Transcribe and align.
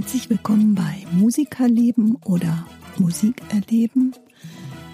Herzlich 0.00 0.30
willkommen 0.30 0.74
bei 0.74 1.04
Musikerleben 1.12 2.16
oder 2.24 2.66
Musikerleben, 2.96 4.14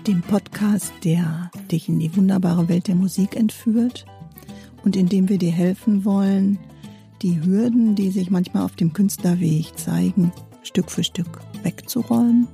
dem 0.04 0.20
Podcast, 0.20 0.92
der 1.04 1.48
dich 1.70 1.88
in 1.88 2.00
die 2.00 2.16
wunderbare 2.16 2.68
Welt 2.68 2.88
der 2.88 2.96
Musik 2.96 3.36
entführt 3.36 4.04
und 4.82 4.96
in 4.96 5.08
dem 5.08 5.28
wir 5.28 5.38
dir 5.38 5.52
helfen 5.52 6.04
wollen, 6.04 6.58
die 7.22 7.40
Hürden, 7.40 7.94
die 7.94 8.10
sich 8.10 8.32
manchmal 8.32 8.64
auf 8.64 8.74
dem 8.74 8.92
Künstlerweg 8.94 9.78
zeigen, 9.78 10.32
Stück 10.64 10.90
für 10.90 11.04
Stück 11.04 11.38
wegzuräumen 11.62 12.48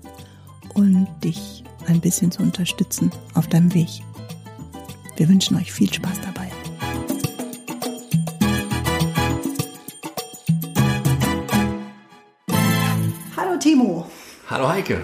und 0.74 1.08
dich 1.24 1.64
ein 1.86 2.02
bisschen 2.02 2.32
zu 2.32 2.42
unterstützen 2.42 3.10
auf 3.32 3.46
deinem 3.46 3.72
Weg. 3.72 3.88
Wir 5.16 5.26
wünschen 5.26 5.56
euch 5.56 5.72
viel 5.72 5.90
Spaß 5.90 6.20
dabei. 6.20 6.51
Timo. 13.62 14.06
Hallo 14.50 14.68
Heike. 14.68 15.00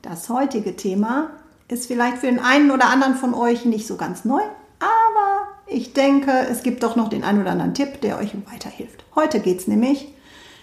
Das 0.00 0.30
heutige 0.30 0.74
Thema 0.76 1.28
ist 1.68 1.84
vielleicht 1.84 2.16
für 2.16 2.26
den 2.26 2.40
einen 2.40 2.70
oder 2.70 2.86
anderen 2.86 3.14
von 3.14 3.34
euch 3.34 3.66
nicht 3.66 3.86
so 3.86 3.98
ganz 3.98 4.24
neu, 4.24 4.40
aber 4.80 5.48
ich 5.66 5.92
denke, 5.92 6.30
es 6.50 6.62
gibt 6.62 6.82
doch 6.82 6.96
noch 6.96 7.10
den 7.10 7.22
einen 7.22 7.42
oder 7.42 7.50
anderen 7.50 7.74
Tipp, 7.74 8.00
der 8.00 8.16
euch 8.16 8.34
weiterhilft. 8.50 9.04
Heute 9.14 9.40
geht 9.40 9.58
es 9.58 9.66
nämlich 9.66 10.08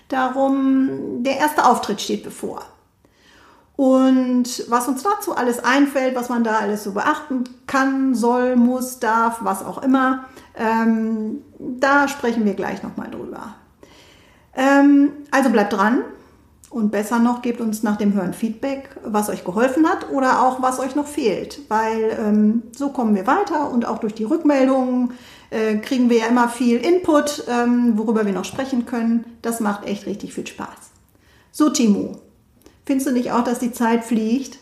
darum, 0.08 1.22
der 1.22 1.38
erste 1.38 1.66
Auftritt 1.66 2.02
steht 2.02 2.24
bevor. 2.24 2.64
Und 3.76 4.66
was 4.70 4.88
uns 4.88 5.04
dazu 5.04 5.36
alles 5.36 5.64
einfällt, 5.64 6.16
was 6.16 6.30
man 6.30 6.44
da 6.44 6.58
alles 6.58 6.84
so 6.84 6.94
beachten 6.94 7.44
kann, 7.68 8.16
soll, 8.16 8.55
muss, 8.55 8.98
darf, 8.98 9.38
was 9.41 9.64
auch 9.64 9.84
immer, 9.84 10.26
ähm, 10.58 11.44
da 11.60 12.08
sprechen 12.08 12.44
wir 12.44 12.55
gleich 12.55 12.82
nochmal 12.82 13.12
drüber. 13.12 13.54
Ähm, 14.55 15.12
also 15.30 15.52
bleibt 15.52 15.74
dran 15.74 16.05
und 16.70 16.92
besser 16.92 17.20
noch, 17.20 17.42
gebt 17.42 17.62
uns 17.62 17.84
nach 17.84 17.98
dem 17.98 18.14
Hören 18.14 18.34
Feedback, 18.34 18.90
was 19.04 19.30
euch 19.30 19.44
geholfen 19.44 19.88
hat 19.88 20.10
oder 20.12 20.44
auch 20.44 20.62
was 20.62 20.80
euch 20.80 20.96
noch 20.96 21.08
fehlt, 21.08 21.60
weil 21.70 22.18
ähm, 22.20 22.63
so 22.76 22.90
kommen 22.90 23.16
wir 23.16 23.27
weiter 23.27 23.71
und 23.71 23.85
auch 23.85 23.99
durch 23.99 24.13
die 24.13 24.24
Rückmeldungen 24.24 25.13
äh, 25.52 25.77
kriegen 25.77 26.10
wir 26.10 26.18
ja 26.18 26.26
immer 26.27 26.49
viel 26.49 26.77
Input, 26.77 27.46
ähm, 27.48 27.98
worüber 27.98 28.26
wir 28.26 28.34
noch 28.34 28.46
sprechen 28.46 28.86
können. 28.86 29.26
Das 29.41 29.60
macht 29.60 29.86
echt 29.86 30.05
richtig 30.05 30.34
viel 30.34 30.48
Spaß. 30.48 30.68
So, 31.52 31.70
Timo, 31.70 32.20
Findest 32.86 33.08
du 33.08 33.13
nicht 33.13 33.32
auch, 33.32 33.43
dass 33.43 33.60
die 33.60 33.71
Zeit 33.71 34.04
fliegt? 34.04 34.60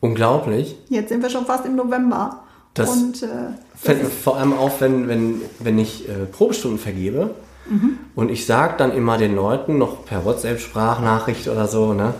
Unglaublich. 0.00 0.76
Jetzt 0.88 1.10
sind 1.10 1.22
wir 1.22 1.28
schon 1.30 1.44
fast 1.44 1.66
im 1.66 1.76
November. 1.76 2.44
Das 2.72 2.90
und, 2.90 3.22
äh, 3.22 3.94
vor 4.22 4.38
allem 4.38 4.52
auch, 4.52 4.80
wenn, 4.80 5.08
wenn, 5.08 5.42
wenn 5.58 5.78
ich 5.78 6.08
äh, 6.08 6.24
Probestunden 6.26 6.78
vergebe 6.78 7.34
mhm. 7.68 7.98
und 8.14 8.30
ich 8.30 8.46
sage 8.46 8.74
dann 8.78 8.92
immer 8.92 9.18
den 9.18 9.34
Leuten 9.34 9.78
noch 9.78 10.04
per 10.04 10.24
WhatsApp-Sprachnachricht 10.24 11.48
oder 11.48 11.68
so, 11.68 11.92
ne? 11.92 12.14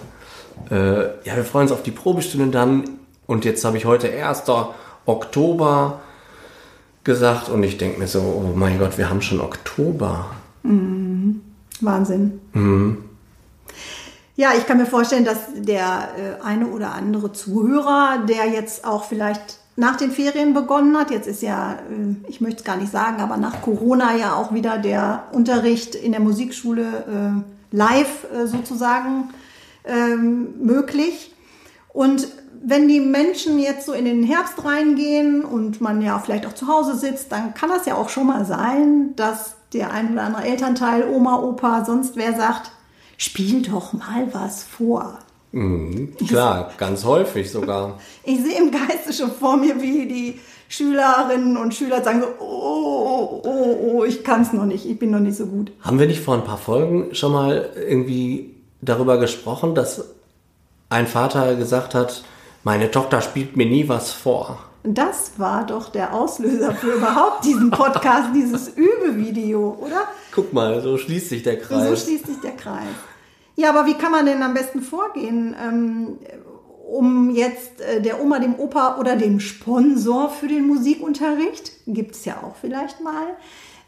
Äh, 0.71 1.27
ja, 1.27 1.37
wir 1.37 1.45
freuen 1.45 1.65
uns 1.65 1.73
auf 1.73 1.83
die 1.83 1.91
Probestunde 1.91 2.49
dann 2.49 2.85
und 3.27 3.45
jetzt 3.45 3.65
habe 3.65 3.77
ich 3.77 3.85
heute 3.85 4.11
1. 4.11 4.45
Oktober 5.07 6.01
gesagt 7.05 7.49
und 7.49 7.63
ich 7.63 7.79
denke 7.79 7.99
mir 7.99 8.09
so, 8.09 8.21
oh 8.21 8.53
mein 8.55 8.79
Gott, 8.79 8.99
wir 8.99 9.09
haben 9.09 9.23
schon 9.23 9.41
Oktober. 9.41 10.27
Mhm. 10.63 11.41
Wahnsinn. 11.81 12.41
Mhm. 12.53 13.05
Ja, 14.37 14.51
ich 14.57 14.67
kann 14.67 14.79
mir 14.79 14.87
vorstellen, 14.87 15.25
dass 15.25 15.39
der 15.55 16.11
äh, 16.17 16.45
eine 16.45 16.69
oder 16.69 16.93
andere 16.93 17.33
Zuhörer, 17.33 18.25
der 18.29 18.47
jetzt 18.47 18.85
auch 18.85 19.05
vielleicht 19.05 19.58
nach 19.79 19.95
den 19.95 20.11
Ferien 20.11 20.55
begonnen 20.55 20.99
hat, 20.99 21.13
jetzt 21.13 21.29
ist 21.29 21.41
ja, 21.41 21.75
äh, 21.75 22.29
ich 22.29 22.41
möchte 22.41 22.59
es 22.59 22.65
gar 22.65 22.77
nicht 22.77 22.91
sagen, 22.91 23.21
aber 23.21 23.37
nach 23.37 23.63
Corona 23.63 24.17
ja 24.17 24.35
auch 24.35 24.53
wieder 24.53 24.77
der 24.77 25.29
Unterricht 25.31 25.95
in 25.95 26.11
der 26.11 26.21
Musikschule 26.21 27.45
äh, 27.73 27.77
live 27.77 28.27
äh, 28.35 28.47
sozusagen 28.49 29.31
ähm, 29.85 30.55
möglich. 30.61 31.33
Und 31.93 32.27
wenn 32.61 32.89
die 32.89 32.99
Menschen 32.99 33.61
jetzt 33.61 33.87
so 33.87 33.93
in 33.93 34.05
den 34.05 34.25
Herbst 34.25 34.65
reingehen 34.65 35.45
und 35.45 35.81
man 35.81 36.03
ja 36.03 36.19
vielleicht 36.19 36.47
auch 36.47 36.55
zu 36.55 36.67
Hause 36.67 36.97
sitzt, 36.97 37.31
dann 37.31 37.55
kann 37.55 37.71
das 37.71 37.87
ja 37.87 37.95
auch 37.95 38.09
schon 38.09 38.27
mal 38.27 38.45
sein, 38.45 39.15
dass 39.15 39.55
der 39.73 39.93
ein 39.93 40.13
oder 40.13 40.25
andere 40.25 40.43
Elternteil, 40.43 41.09
Oma, 41.09 41.41
Opa, 41.41 41.85
sonst 41.85 42.17
wer 42.17 42.35
sagt, 42.35 42.73
spiel 43.17 43.63
doch 43.63 43.93
mal 43.93 44.35
was 44.35 44.65
vor. 44.65 45.21
Mhm, 45.53 46.15
klar, 46.27 46.73
ganz 46.77 47.05
häufig 47.05 47.51
sogar. 47.51 47.99
Ich 48.25 48.43
sehe 48.43 48.59
im 48.59 48.71
Geiste 48.71 49.13
schon 49.13 49.31
vor 49.31 49.57
mir, 49.57 49.81
wie 49.81 50.07
die 50.07 50.41
Schülerinnen 50.69 51.57
und 51.57 51.75
Schüler 51.75 52.05
sagen 52.05 52.21
so, 52.21 52.27
oh, 52.45 53.41
oh, 53.43 53.49
oh, 53.49 53.79
oh 53.81 54.05
ich 54.05 54.23
kann 54.23 54.43
es 54.43 54.53
noch 54.53 54.67
nicht, 54.67 54.85
ich 54.85 54.99
bin 54.99 55.11
noch 55.11 55.21
nicht 55.21 55.37
so 55.37 55.47
gut. 55.47 55.73
Haben 55.81 55.99
wir 55.99 56.07
nicht 56.07 56.21
vor 56.21 56.35
ein 56.35 56.45
paar 56.45 56.59
Folgen 56.59 57.15
schon 57.15 57.33
mal 57.33 57.71
irgendwie 57.75 58.55
darüber 58.83 59.19
gesprochen, 59.19 59.75
dass 59.75 60.05
ein 60.91 61.07
Vater 61.07 61.55
gesagt 61.55 61.95
hat, 61.95 62.23
meine 62.65 62.91
Tochter 62.91 63.23
spielt 63.23 63.57
mir 63.57 63.67
nie 63.67 63.89
was 63.89 64.13
vor? 64.13 64.59
Das 64.85 65.33
war 65.39 65.67
doch 65.67 65.89
der 65.89 66.15
Auslöser 66.15 66.75
für 66.75 66.93
überhaupt 66.93 67.45
diesen 67.45 67.71
Podcast, 67.71 68.29
dieses 68.35 68.69
Übevideo, 68.69 69.79
oder? 69.81 70.03
Guck 70.33 70.53
mal, 70.53 70.81
so 70.83 70.99
schließt 70.99 71.31
sich 71.31 71.43
der 71.43 71.59
Kreis. 71.59 71.89
So 71.89 71.97
schließt 72.07 72.27
sich 72.27 72.41
der 72.41 72.53
Kreis. 72.53 72.87
Ja, 73.59 73.71
aber 73.71 73.87
wie 73.87 73.95
kann 73.95 74.13
man 74.13 74.25
denn 74.25 74.41
am 74.41 74.55
besten 74.55 74.83
vorgehen, 74.83 75.57
ähm, 75.61 76.19
um 76.89 77.35
jetzt 77.35 77.81
äh, 77.81 78.01
der 78.01 78.23
Oma, 78.23 78.39
dem 78.39 78.55
Opa 78.55 78.99
oder 79.01 79.17
dem 79.17 79.41
Sponsor 79.41 80.31
für 80.31 80.47
den 80.47 80.69
Musikunterricht, 80.69 81.73
gibt 81.89 82.15
es 82.15 82.25
ja 82.25 82.37
auch 82.41 82.55
vielleicht 82.61 83.01
mal, 83.01 83.27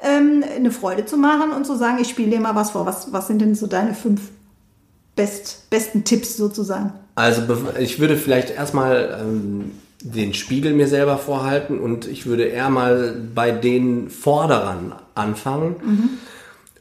ähm, 0.03 0.43
eine 0.57 0.73
Freude 0.73 1.07
zu 1.07 1.17
machen 1.17 1.53
und 1.53 1.67
zu 1.67 1.77
sagen, 1.77 1.99
ich 2.01 2.09
spiele 2.09 2.31
dir 2.31 2.41
mal 2.41 2.57
was 2.57 2.73
vor. 2.73 2.85
Was, 2.85 3.13
was 3.13 3.29
sind 3.29 3.41
denn 3.43 3.55
so 3.55 3.69
deine 3.69 3.95
fünf 3.95 4.23
best, 5.15 5.71
besten 5.71 6.03
Tipps 6.03 6.37
sozusagen? 6.37 6.93
Also 7.15 7.43
ich 7.79 8.01
würde 8.01 8.17
vielleicht 8.17 8.51
erstmal 8.51 9.21
ähm, 9.23 9.71
den 10.03 10.35
Spiegel 10.35 10.75
mir 10.75 10.89
selber 10.89 11.17
vorhalten 11.17 11.79
und 11.79 12.09
ich 12.09 12.27
würde 12.27 12.43
eher 12.43 12.71
mal 12.71 13.15
bei 13.37 13.53
den 13.53 14.11
Vorderern 14.11 14.97
anfangen. 15.15 15.77
Mhm 15.81 16.09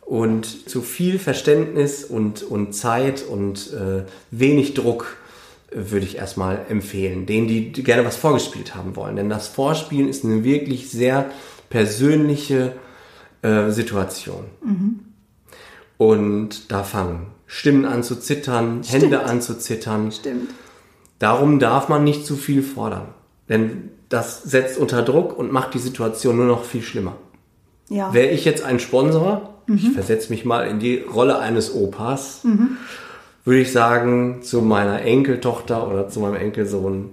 und 0.10 0.68
zu 0.68 0.82
viel 0.82 1.20
Verständnis 1.20 2.04
und, 2.04 2.42
und 2.42 2.74
Zeit 2.74 3.22
und 3.22 3.72
äh, 3.74 4.06
wenig 4.32 4.74
Druck 4.74 5.18
äh, 5.70 5.92
würde 5.92 6.04
ich 6.04 6.18
erstmal 6.18 6.66
empfehlen. 6.68 7.28
Denen, 7.28 7.48
die 7.48 7.72
gerne 7.72 8.04
was 8.04 8.18
vorgespielt 8.18 8.74
haben 8.74 8.96
wollen. 8.96 9.16
Denn 9.16 9.30
das 9.30 9.48
Vorspielen 9.48 10.10
ist 10.10 10.26
eine 10.26 10.44
wirklich 10.44 10.90
sehr 10.90 11.30
persönliche 11.70 12.74
äh, 13.44 13.70
Situation. 13.70 14.46
Mhm. 14.64 15.00
Und 15.98 16.72
da 16.72 16.84
fangen 16.84 17.28
Stimmen 17.46 17.86
an 17.86 18.02
zu 18.02 18.16
zittern, 18.16 18.84
Stimmt. 18.84 19.04
Hände 19.04 19.24
an 19.26 19.42
zu 19.44 19.60
zittern. 19.60 20.12
Stimmt. 20.12 20.50
Darum 21.20 21.60
darf 21.60 21.88
man 21.88 22.04
nicht 22.04 22.26
zu 22.26 22.36
viel 22.36 22.64
fordern. 22.64 23.10
Denn 23.48 23.92
das 24.10 24.42
setzt 24.42 24.80
unter 24.80 25.04
Druck 25.04 25.38
und 25.38 25.52
macht 25.52 25.76
die 25.76 25.80
Situation 25.80 26.38
nur 26.38 26.48
noch 26.48 26.64
viel 26.64 26.82
schlimmer. 26.82 27.16
Ja. 27.90 28.12
Wäre 28.12 28.30
ich 28.30 28.44
jetzt 28.44 28.64
ein 28.64 28.80
Sponsor, 28.80 29.59
mhm. 29.70 29.78
ich 29.78 29.92
versetze 29.92 30.30
mich 30.32 30.46
mal 30.46 30.68
in 30.68 30.80
die 30.80 30.98
Rolle 30.98 31.40
eines 31.40 31.74
Opas, 31.74 32.44
mhm. 32.44 32.78
würde 33.46 33.62
ich 33.62 33.72
sagen 33.72 34.42
zu 34.42 34.62
meiner 34.62 35.02
Enkeltochter 35.02 35.88
oder 35.88 36.10
zu 36.10 36.20
meinem 36.20 36.36
Enkelsohn, 36.36 37.12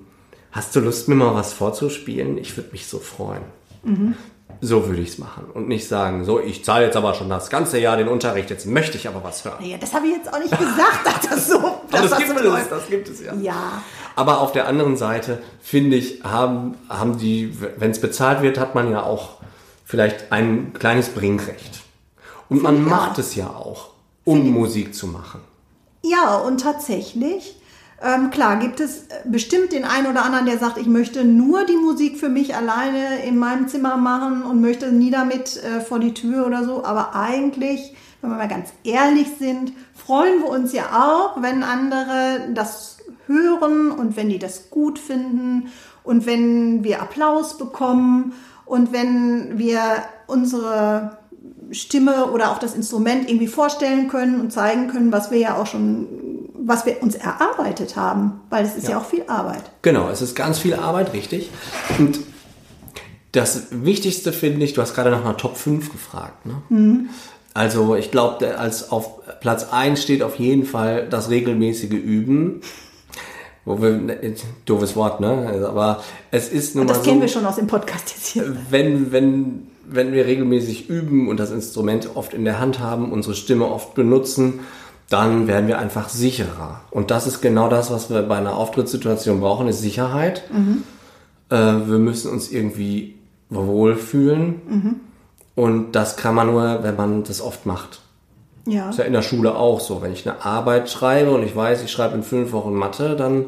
hast 0.52 0.74
du 0.74 0.80
Lust, 0.80 1.08
mir 1.08 1.14
mal 1.14 1.34
was 1.34 1.52
vorzuspielen? 1.52 2.38
Ich 2.38 2.56
würde 2.56 2.70
mich 2.72 2.86
so 2.86 2.98
freuen. 2.98 3.42
Mhm. 3.84 4.14
So 4.62 4.88
würde 4.88 5.02
ich 5.02 5.10
es 5.10 5.18
machen 5.18 5.44
und 5.52 5.68
nicht 5.68 5.86
sagen, 5.86 6.24
so, 6.24 6.40
ich 6.40 6.64
zahle 6.64 6.86
jetzt 6.86 6.96
aber 6.96 7.12
schon 7.12 7.28
das 7.28 7.50
ganze 7.50 7.78
Jahr 7.78 7.98
den 7.98 8.08
Unterricht, 8.08 8.48
jetzt 8.48 8.64
möchte 8.64 8.96
ich 8.96 9.06
aber 9.06 9.22
was 9.22 9.44
hören. 9.44 9.62
Ja, 9.62 9.76
das 9.76 9.92
habe 9.92 10.06
ich 10.06 10.14
jetzt 10.14 10.32
auch 10.32 10.38
nicht 10.38 10.50
gesagt, 10.50 11.00
dass 11.04 11.28
das 11.28 11.48
so 11.48 11.58
dass 11.90 12.00
das, 12.00 12.10
das 12.10 12.18
gibt 12.18 12.40
so 12.40 12.54
es, 12.54 12.68
das 12.68 12.88
gibt 12.88 13.08
es 13.08 13.22
ja. 13.22 13.34
Ja. 13.34 13.82
Aber 14.14 14.40
auf 14.40 14.52
der 14.52 14.66
anderen 14.66 14.96
Seite, 14.96 15.42
finde 15.60 15.96
ich, 15.96 16.24
haben, 16.24 16.74
haben 16.88 17.18
die, 17.18 17.54
wenn 17.76 17.90
es 17.90 18.00
bezahlt 18.00 18.40
wird, 18.40 18.58
hat 18.58 18.74
man 18.74 18.90
ja 18.90 19.02
auch 19.02 19.42
vielleicht 19.84 20.32
ein 20.32 20.72
kleines 20.72 21.10
Bringrecht. 21.10 21.82
Und 22.48 22.62
man 22.62 22.76
ja. 22.76 22.82
macht 22.82 23.18
es 23.18 23.34
ja 23.34 23.48
auch, 23.48 23.90
um 24.24 24.42
Find 24.42 24.54
Musik 24.54 24.94
zu 24.94 25.06
machen. 25.06 25.40
Ja, 26.02 26.36
und 26.36 26.60
tatsächlich, 26.60 27.60
ähm, 28.00 28.30
klar, 28.30 28.56
gibt 28.56 28.80
es 28.80 28.98
äh, 29.08 29.22
bestimmt 29.24 29.72
den 29.72 29.84
einen 29.84 30.06
oder 30.06 30.24
anderen, 30.24 30.46
der 30.46 30.58
sagt, 30.58 30.78
ich 30.78 30.86
möchte 30.86 31.24
nur 31.24 31.64
die 31.64 31.76
Musik 31.76 32.18
für 32.18 32.28
mich 32.28 32.54
alleine 32.54 33.24
in 33.24 33.38
meinem 33.38 33.68
Zimmer 33.68 33.96
machen 33.96 34.42
und 34.42 34.60
möchte 34.60 34.92
nie 34.92 35.10
damit 35.10 35.62
äh, 35.62 35.80
vor 35.80 35.98
die 35.98 36.14
Tür 36.14 36.46
oder 36.46 36.64
so. 36.64 36.84
Aber 36.84 37.14
eigentlich, 37.14 37.94
wenn 38.20 38.30
wir 38.30 38.36
mal 38.36 38.48
ganz 38.48 38.68
ehrlich 38.84 39.28
sind, 39.38 39.72
freuen 39.94 40.40
wir 40.40 40.48
uns 40.48 40.72
ja 40.72 40.84
auch, 40.92 41.42
wenn 41.42 41.62
andere 41.62 42.48
das 42.54 42.98
hören 43.26 43.90
und 43.90 44.16
wenn 44.16 44.28
die 44.28 44.38
das 44.38 44.70
gut 44.70 44.98
finden 44.98 45.72
und 46.04 46.26
wenn 46.26 46.84
wir 46.84 47.02
Applaus 47.02 47.58
bekommen 47.58 48.34
und 48.64 48.92
wenn 48.92 49.58
wir 49.58 49.80
unsere 50.26 51.18
Stimme 51.70 52.26
oder 52.32 52.52
auch 52.52 52.58
das 52.58 52.74
Instrument 52.74 53.28
irgendwie 53.28 53.48
vorstellen 53.48 54.08
können 54.08 54.40
und 54.40 54.52
zeigen 54.52 54.88
können, 54.88 55.12
was 55.12 55.30
wir 55.30 55.38
ja 55.38 55.56
auch 55.56 55.66
schon, 55.66 56.06
was 56.54 56.86
wir 56.86 57.02
uns 57.02 57.14
erarbeitet 57.14 57.96
haben, 57.96 58.40
weil 58.50 58.64
es 58.64 58.76
ist 58.76 58.84
ja, 58.84 58.92
ja 58.92 58.98
auch 58.98 59.06
viel 59.06 59.24
Arbeit. 59.26 59.62
Genau, 59.82 60.08
es 60.08 60.22
ist 60.22 60.34
ganz 60.34 60.58
viel 60.58 60.74
Arbeit, 60.74 61.12
richtig. 61.12 61.50
Und 61.98 62.20
das 63.32 63.66
Wichtigste 63.70 64.32
finde 64.32 64.64
ich, 64.64 64.74
du 64.74 64.82
hast 64.82 64.94
gerade 64.94 65.10
nach 65.10 65.20
einer 65.20 65.36
Top 65.36 65.56
5 65.56 65.92
gefragt. 65.92 66.46
Ne? 66.46 66.62
Mhm. 66.68 67.08
Also 67.52 67.96
ich 67.96 68.10
glaube, 68.10 68.58
als 68.58 68.90
auf 68.90 69.40
Platz 69.40 69.68
1 69.70 70.02
steht 70.02 70.22
auf 70.22 70.36
jeden 70.36 70.64
Fall 70.64 71.08
das 71.08 71.30
regelmäßige 71.30 71.92
Üben. 71.92 72.60
Wo 73.64 73.82
wir, 73.82 74.16
doofes 74.64 74.94
Wort, 74.94 75.20
ne? 75.20 75.66
Aber 75.66 76.04
es 76.30 76.48
ist 76.48 76.76
nun 76.76 76.82
Und 76.82 76.86
mal 76.86 76.92
das 76.92 77.02
so, 77.02 77.10
kennen 77.10 77.20
wir 77.20 77.28
schon 77.28 77.44
aus 77.44 77.56
dem 77.56 77.66
Podcast 77.66 78.12
jetzt 78.14 78.26
hier. 78.26 78.56
wenn, 78.70 79.10
wenn, 79.10 79.66
wenn 79.88 80.12
wir 80.12 80.26
regelmäßig 80.26 80.88
üben 80.88 81.28
und 81.28 81.38
das 81.38 81.50
Instrument 81.50 82.10
oft 82.14 82.34
in 82.34 82.44
der 82.44 82.60
Hand 82.60 82.78
haben, 82.78 83.12
unsere 83.12 83.34
Stimme 83.34 83.66
oft 83.66 83.94
benutzen, 83.94 84.60
dann 85.08 85.46
werden 85.46 85.68
wir 85.68 85.78
einfach 85.78 86.08
sicherer. 86.08 86.80
Und 86.90 87.10
das 87.10 87.26
ist 87.26 87.40
genau 87.40 87.68
das, 87.68 87.90
was 87.90 88.10
wir 88.10 88.22
bei 88.22 88.36
einer 88.36 88.56
Auftrittssituation 88.56 89.40
brauchen, 89.40 89.68
ist 89.68 89.80
Sicherheit. 89.80 90.42
Äh, 91.50 91.56
wir 91.56 91.98
müssen 91.98 92.30
uns 92.30 92.50
irgendwie 92.50 93.14
wohlfühlen. 93.48 94.60
Und 95.54 95.92
das 95.92 96.16
kann 96.16 96.34
man 96.34 96.48
nur, 96.48 96.82
wenn 96.82 96.96
man 96.96 97.22
das 97.22 97.40
oft 97.40 97.66
macht. 97.66 98.00
Ja. 98.66 98.90
Ist 98.90 98.98
ja 98.98 99.04
in 99.04 99.12
der 99.12 99.22
Schule 99.22 99.54
auch 99.54 99.80
so. 99.80 100.02
Wenn 100.02 100.12
ich 100.12 100.28
eine 100.28 100.44
Arbeit 100.44 100.90
schreibe 100.90 101.30
und 101.30 101.44
ich 101.44 101.54
weiß, 101.54 101.84
ich 101.84 101.92
schreibe 101.92 102.16
in 102.16 102.24
fünf 102.24 102.52
Wochen 102.52 102.74
Mathe, 102.74 103.14
dann, 103.14 103.46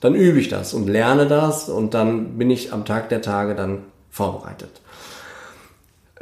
dann 0.00 0.14
übe 0.14 0.38
ich 0.38 0.48
das 0.48 0.74
und 0.74 0.88
lerne 0.88 1.26
das 1.26 1.68
und 1.68 1.92
dann 1.92 2.38
bin 2.38 2.50
ich 2.50 2.72
am 2.72 2.84
Tag 2.84 3.08
der 3.08 3.20
Tage 3.20 3.56
dann 3.56 3.80
vorbereitet. 4.10 4.80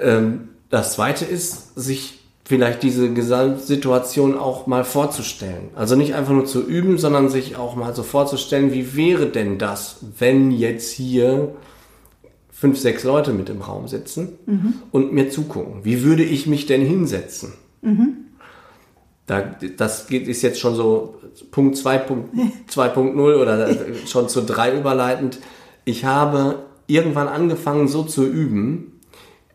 Ähm, 0.02 0.48
das 0.70 0.94
zweite 0.94 1.24
ist, 1.24 1.74
sich 1.74 2.20
vielleicht 2.44 2.82
diese 2.82 3.12
Gesamtsituation 3.12 4.36
auch 4.36 4.66
mal 4.66 4.84
vorzustellen. 4.84 5.68
Also 5.74 5.96
nicht 5.96 6.14
einfach 6.14 6.32
nur 6.32 6.44
zu 6.44 6.62
üben, 6.66 6.98
sondern 6.98 7.28
sich 7.28 7.56
auch 7.56 7.76
mal 7.76 7.94
so 7.94 8.02
vorzustellen, 8.02 8.72
wie 8.72 8.96
wäre 8.96 9.26
denn 9.26 9.58
das, 9.58 9.98
wenn 10.18 10.50
jetzt 10.50 10.90
hier 10.90 11.54
fünf, 12.50 12.78
sechs 12.78 13.04
Leute 13.04 13.32
mit 13.32 13.48
im 13.48 13.60
Raum 13.60 13.88
sitzen 13.88 14.38
und 14.92 15.12
mir 15.12 15.30
zugucken. 15.30 15.84
Wie 15.84 16.04
würde 16.04 16.22
ich 16.24 16.46
mich 16.46 16.66
denn 16.66 16.82
hinsetzen? 16.82 17.54
Da, 19.26 19.56
das 19.76 20.06
geht, 20.06 20.28
ist 20.28 20.42
jetzt 20.42 20.60
schon 20.60 20.74
so 20.74 21.16
Punkt 21.50 21.76
2.0 21.76 23.34
oder 23.40 23.68
schon 24.06 24.28
zu 24.28 24.42
3 24.42 24.78
überleitend. 24.78 25.38
Ich 25.84 26.04
habe 26.04 26.56
irgendwann 26.86 27.28
angefangen, 27.28 27.88
so 27.88 28.02
zu 28.02 28.26
üben, 28.26 28.91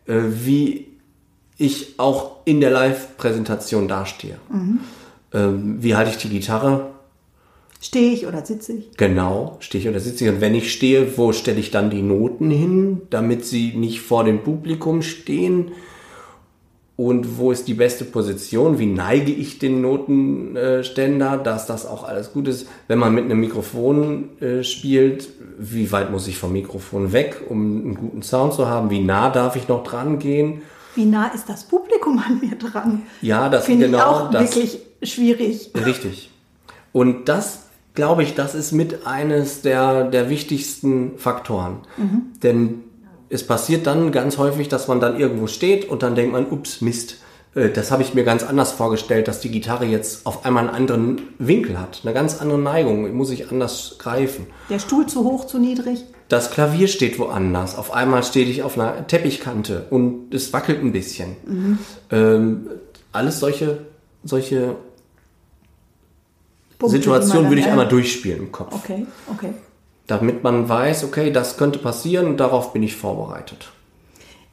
wie 0.08 0.86
ich 1.58 1.98
auch 1.98 2.36
in 2.44 2.60
der 2.60 2.70
Live-Präsentation 2.70 3.88
dastehe. 3.88 4.38
Ähm, 5.34 5.82
wie 5.82 5.94
halte 5.94 6.10
ich 6.10 6.16
die 6.16 6.28
Gitarre? 6.28 6.90
Stehe 7.80 8.12
ich 8.12 8.26
oder 8.26 8.44
sitze 8.44 8.72
ich? 8.72 8.96
Genau, 8.96 9.56
stehe 9.60 9.82
ich 9.82 9.88
oder 9.88 10.00
sitze 10.00 10.24
ich. 10.24 10.30
Und 10.30 10.40
wenn 10.40 10.54
ich 10.54 10.72
stehe, 10.72 11.16
wo 11.16 11.32
stelle 11.32 11.60
ich 11.60 11.70
dann 11.70 11.90
die 11.90 12.02
Noten 12.02 12.50
hin, 12.50 13.02
damit 13.10 13.44
sie 13.44 13.74
nicht 13.74 14.00
vor 14.00 14.24
dem 14.24 14.42
Publikum 14.42 15.02
stehen? 15.02 15.72
Und 16.98 17.38
wo 17.38 17.52
ist 17.52 17.68
die 17.68 17.74
beste 17.74 18.04
Position? 18.04 18.80
Wie 18.80 18.86
neige 18.86 19.30
ich 19.30 19.60
den 19.60 19.80
Notenständer, 19.80 21.36
dass 21.36 21.64
das 21.64 21.86
auch 21.86 22.02
alles 22.02 22.32
gut 22.32 22.48
ist? 22.48 22.66
Wenn 22.88 22.98
man 22.98 23.14
mit 23.14 23.26
einem 23.26 23.38
Mikrofon 23.38 24.30
äh, 24.40 24.64
spielt, 24.64 25.28
wie 25.60 25.92
weit 25.92 26.10
muss 26.10 26.26
ich 26.26 26.38
vom 26.38 26.52
Mikrofon 26.52 27.12
weg, 27.12 27.42
um 27.48 27.60
einen 27.60 27.94
guten 27.94 28.22
Sound 28.22 28.52
zu 28.54 28.66
haben? 28.66 28.90
Wie 28.90 28.98
nah 28.98 29.30
darf 29.30 29.54
ich 29.54 29.68
noch 29.68 29.84
dran 29.84 30.18
gehen? 30.18 30.62
Wie 30.96 31.04
nah 31.04 31.28
ist 31.28 31.48
das 31.48 31.62
Publikum 31.62 32.18
an 32.18 32.40
mir 32.40 32.56
dran? 32.56 33.02
Ja, 33.22 33.48
das 33.48 33.66
Finde 33.66 33.86
genau 33.86 33.98
ich 33.98 34.04
auch 34.04 34.30
das. 34.32 34.42
wirklich 34.42 34.80
schwierig. 35.00 35.70
Richtig. 35.86 36.32
Und 36.90 37.28
das, 37.28 37.66
glaube 37.94 38.24
ich, 38.24 38.34
das 38.34 38.56
ist 38.56 38.72
mit 38.72 39.06
eines 39.06 39.62
der, 39.62 40.02
der 40.02 40.30
wichtigsten 40.30 41.16
Faktoren. 41.16 41.76
Denn 42.42 42.82
es 43.30 43.46
passiert 43.46 43.86
dann 43.86 44.12
ganz 44.12 44.38
häufig, 44.38 44.68
dass 44.68 44.88
man 44.88 45.00
dann 45.00 45.18
irgendwo 45.18 45.46
steht 45.46 45.88
und 45.88 46.02
dann 46.02 46.14
denkt 46.14 46.32
man, 46.32 46.50
ups, 46.50 46.80
Mist, 46.80 47.16
äh, 47.54 47.70
das 47.70 47.90
habe 47.90 48.02
ich 48.02 48.14
mir 48.14 48.24
ganz 48.24 48.42
anders 48.42 48.72
vorgestellt, 48.72 49.28
dass 49.28 49.40
die 49.40 49.50
Gitarre 49.50 49.84
jetzt 49.84 50.26
auf 50.26 50.44
einmal 50.44 50.66
einen 50.66 50.74
anderen 50.74 51.22
Winkel 51.38 51.78
hat, 51.78 52.00
eine 52.04 52.14
ganz 52.14 52.40
andere 52.40 52.58
Neigung, 52.58 53.12
muss 53.14 53.30
ich 53.30 53.50
anders 53.50 53.96
greifen. 53.98 54.46
Der 54.70 54.78
Stuhl 54.78 55.06
zu 55.06 55.24
hoch, 55.24 55.46
zu 55.46 55.58
niedrig? 55.58 56.04
Das 56.28 56.50
Klavier 56.50 56.88
steht 56.88 57.18
woanders. 57.18 57.76
Auf 57.76 57.92
einmal 57.92 58.22
stehe 58.22 58.46
ich 58.46 58.62
auf 58.62 58.78
einer 58.78 59.06
Teppichkante 59.06 59.86
und 59.88 60.34
es 60.34 60.52
wackelt 60.52 60.82
ein 60.82 60.92
bisschen. 60.92 61.36
Ähm, 62.10 62.68
alles 63.12 63.40
solche, 63.40 63.86
solche 64.24 64.76
Punkte, 66.78 66.98
Situationen 66.98 67.48
würde 67.48 67.62
ich 67.62 67.66
einmal 67.66 67.88
durchspielen 67.88 68.40
im 68.40 68.52
Kopf. 68.52 68.74
Okay, 68.74 69.06
okay. 69.30 69.54
Damit 70.08 70.42
man 70.42 70.68
weiß, 70.68 71.04
okay, 71.04 71.30
das 71.30 71.58
könnte 71.58 71.78
passieren 71.78 72.36
darauf 72.36 72.72
bin 72.72 72.82
ich 72.82 72.96
vorbereitet. 72.96 73.70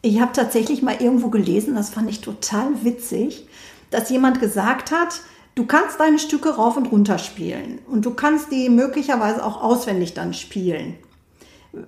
Ich 0.02 0.20
habe 0.20 0.34
tatsächlich 0.34 0.84
mal 0.84 0.98
irgendwo 1.00 1.30
gelesen, 1.30 1.74
das 1.76 1.90
fand 1.90 2.10
ich 2.10 2.22
total 2.22 2.84
witzig, 2.84 3.48
dass 3.90 4.10
jemand 4.10 4.40
gesagt 4.40 4.92
hat, 4.92 5.22
du 5.56 5.66
kannst 5.66 6.00
deine 6.00 6.20
Stücke 6.20 6.50
rauf 6.50 6.76
und 6.78 6.92
runter 6.92 7.18
spielen 7.18 7.80
und 7.90 8.06
du 8.06 8.14
kannst 8.14 8.52
die 8.52 8.70
möglicherweise 8.70 9.44
auch 9.44 9.64
auswendig 9.64 10.14
dann 10.14 10.34
spielen. 10.34 10.96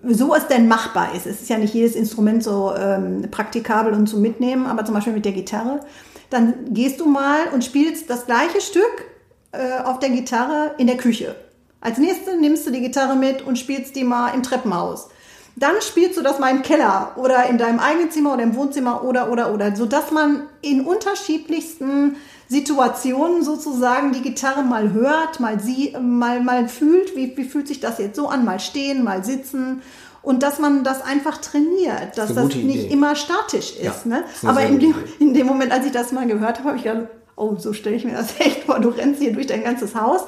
So 0.04 0.34
es 0.34 0.48
denn 0.48 0.68
machbar 0.68 1.14
ist. 1.14 1.28
Es 1.28 1.42
ist 1.42 1.50
ja 1.50 1.58
nicht 1.58 1.74
jedes 1.74 1.96
Instrument 1.96 2.44
so 2.44 2.74
ähm, 2.74 3.28
praktikabel 3.30 3.94
und 3.94 4.08
zu 4.08 4.18
mitnehmen, 4.18 4.66
aber 4.66 4.86
zum 4.86 4.96
Beispiel 4.96 5.14
mit 5.14 5.26
der 5.26 5.34
Gitarre. 5.34 5.82
Dann 6.30 6.74
gehst 6.74 7.02
du 7.02 7.06
mal 7.06 7.48
und 7.54 7.64
spielst 7.64 8.10
das 8.10 8.26
gleiche 8.26 8.62
Stück 8.62 9.06
äh, 9.52 9.82
auf 9.84 10.00
der 10.00 10.10
Gitarre 10.10 10.72
in 10.78 10.88
der 10.88 10.98
Küche. 10.98 11.36
Als 11.82 11.98
nächstes 11.98 12.40
nimmst 12.40 12.66
du 12.68 12.72
die 12.72 12.82
Gitarre 12.82 13.16
mit 13.16 13.42
und 13.42 13.58
spielst 13.58 13.96
die 13.96 14.04
mal 14.04 14.30
im 14.30 14.44
Treppenhaus. 14.44 15.10
Dann 15.56 15.82
spielst 15.82 16.18
du 16.18 16.22
das 16.22 16.38
mal 16.38 16.52
im 16.52 16.62
Keller 16.62 17.14
oder 17.16 17.48
in 17.50 17.58
deinem 17.58 17.80
eigenen 17.80 18.12
Zimmer 18.12 18.34
oder 18.34 18.44
im 18.44 18.56
Wohnzimmer 18.56 19.04
oder, 19.04 19.32
oder, 19.32 19.54
oder, 19.54 19.76
sodass 19.76 20.12
man 20.12 20.44
in 20.62 20.82
unterschiedlichsten 20.82 22.18
Situationen 22.48 23.44
sozusagen 23.44 24.12
die 24.12 24.22
Gitarre 24.22 24.64
mal 24.64 24.94
hört, 24.94 25.40
mal 25.40 25.60
sie, 25.60 25.96
mal, 26.00 26.42
mal 26.42 26.70
fühlt, 26.70 27.16
wie, 27.16 27.36
wie 27.36 27.44
fühlt 27.44 27.68
sich 27.68 27.80
das 27.80 27.98
jetzt 27.98 28.16
so 28.16 28.28
an, 28.28 28.46
mal 28.46 28.60
stehen, 28.60 29.04
mal 29.04 29.24
sitzen 29.24 29.82
und 30.22 30.44
dass 30.44 30.60
man 30.60 30.84
das 30.84 31.02
einfach 31.02 31.38
trainiert, 31.38 32.18
dass 32.18 32.36
das 32.36 32.48
nicht 32.48 32.86
Idee. 32.86 32.94
immer 32.94 33.16
statisch 33.16 33.72
ist. 33.78 33.84
Ja, 33.84 33.96
ne? 34.04 34.24
ist 34.34 34.46
Aber 34.46 34.62
in 34.62 34.78
dem, 34.78 34.94
in 35.20 35.34
dem 35.34 35.48
Moment, 35.48 35.72
als 35.72 35.86
ich 35.86 35.92
das 35.92 36.12
mal 36.12 36.28
gehört 36.28 36.60
habe, 36.60 36.70
habe 36.70 36.78
ich 36.78 36.84
gedacht, 36.84 37.08
oh, 37.40 37.56
so 37.58 37.72
stelle 37.72 37.96
ich 37.96 38.04
mir 38.04 38.14
das 38.14 38.34
echt 38.40 38.64
vor. 38.64 38.80
Du 38.80 38.90
rennst 38.90 39.22
hier 39.22 39.32
durch 39.32 39.48
dein 39.48 39.64
ganzes 39.64 39.96
Haus 39.96 40.22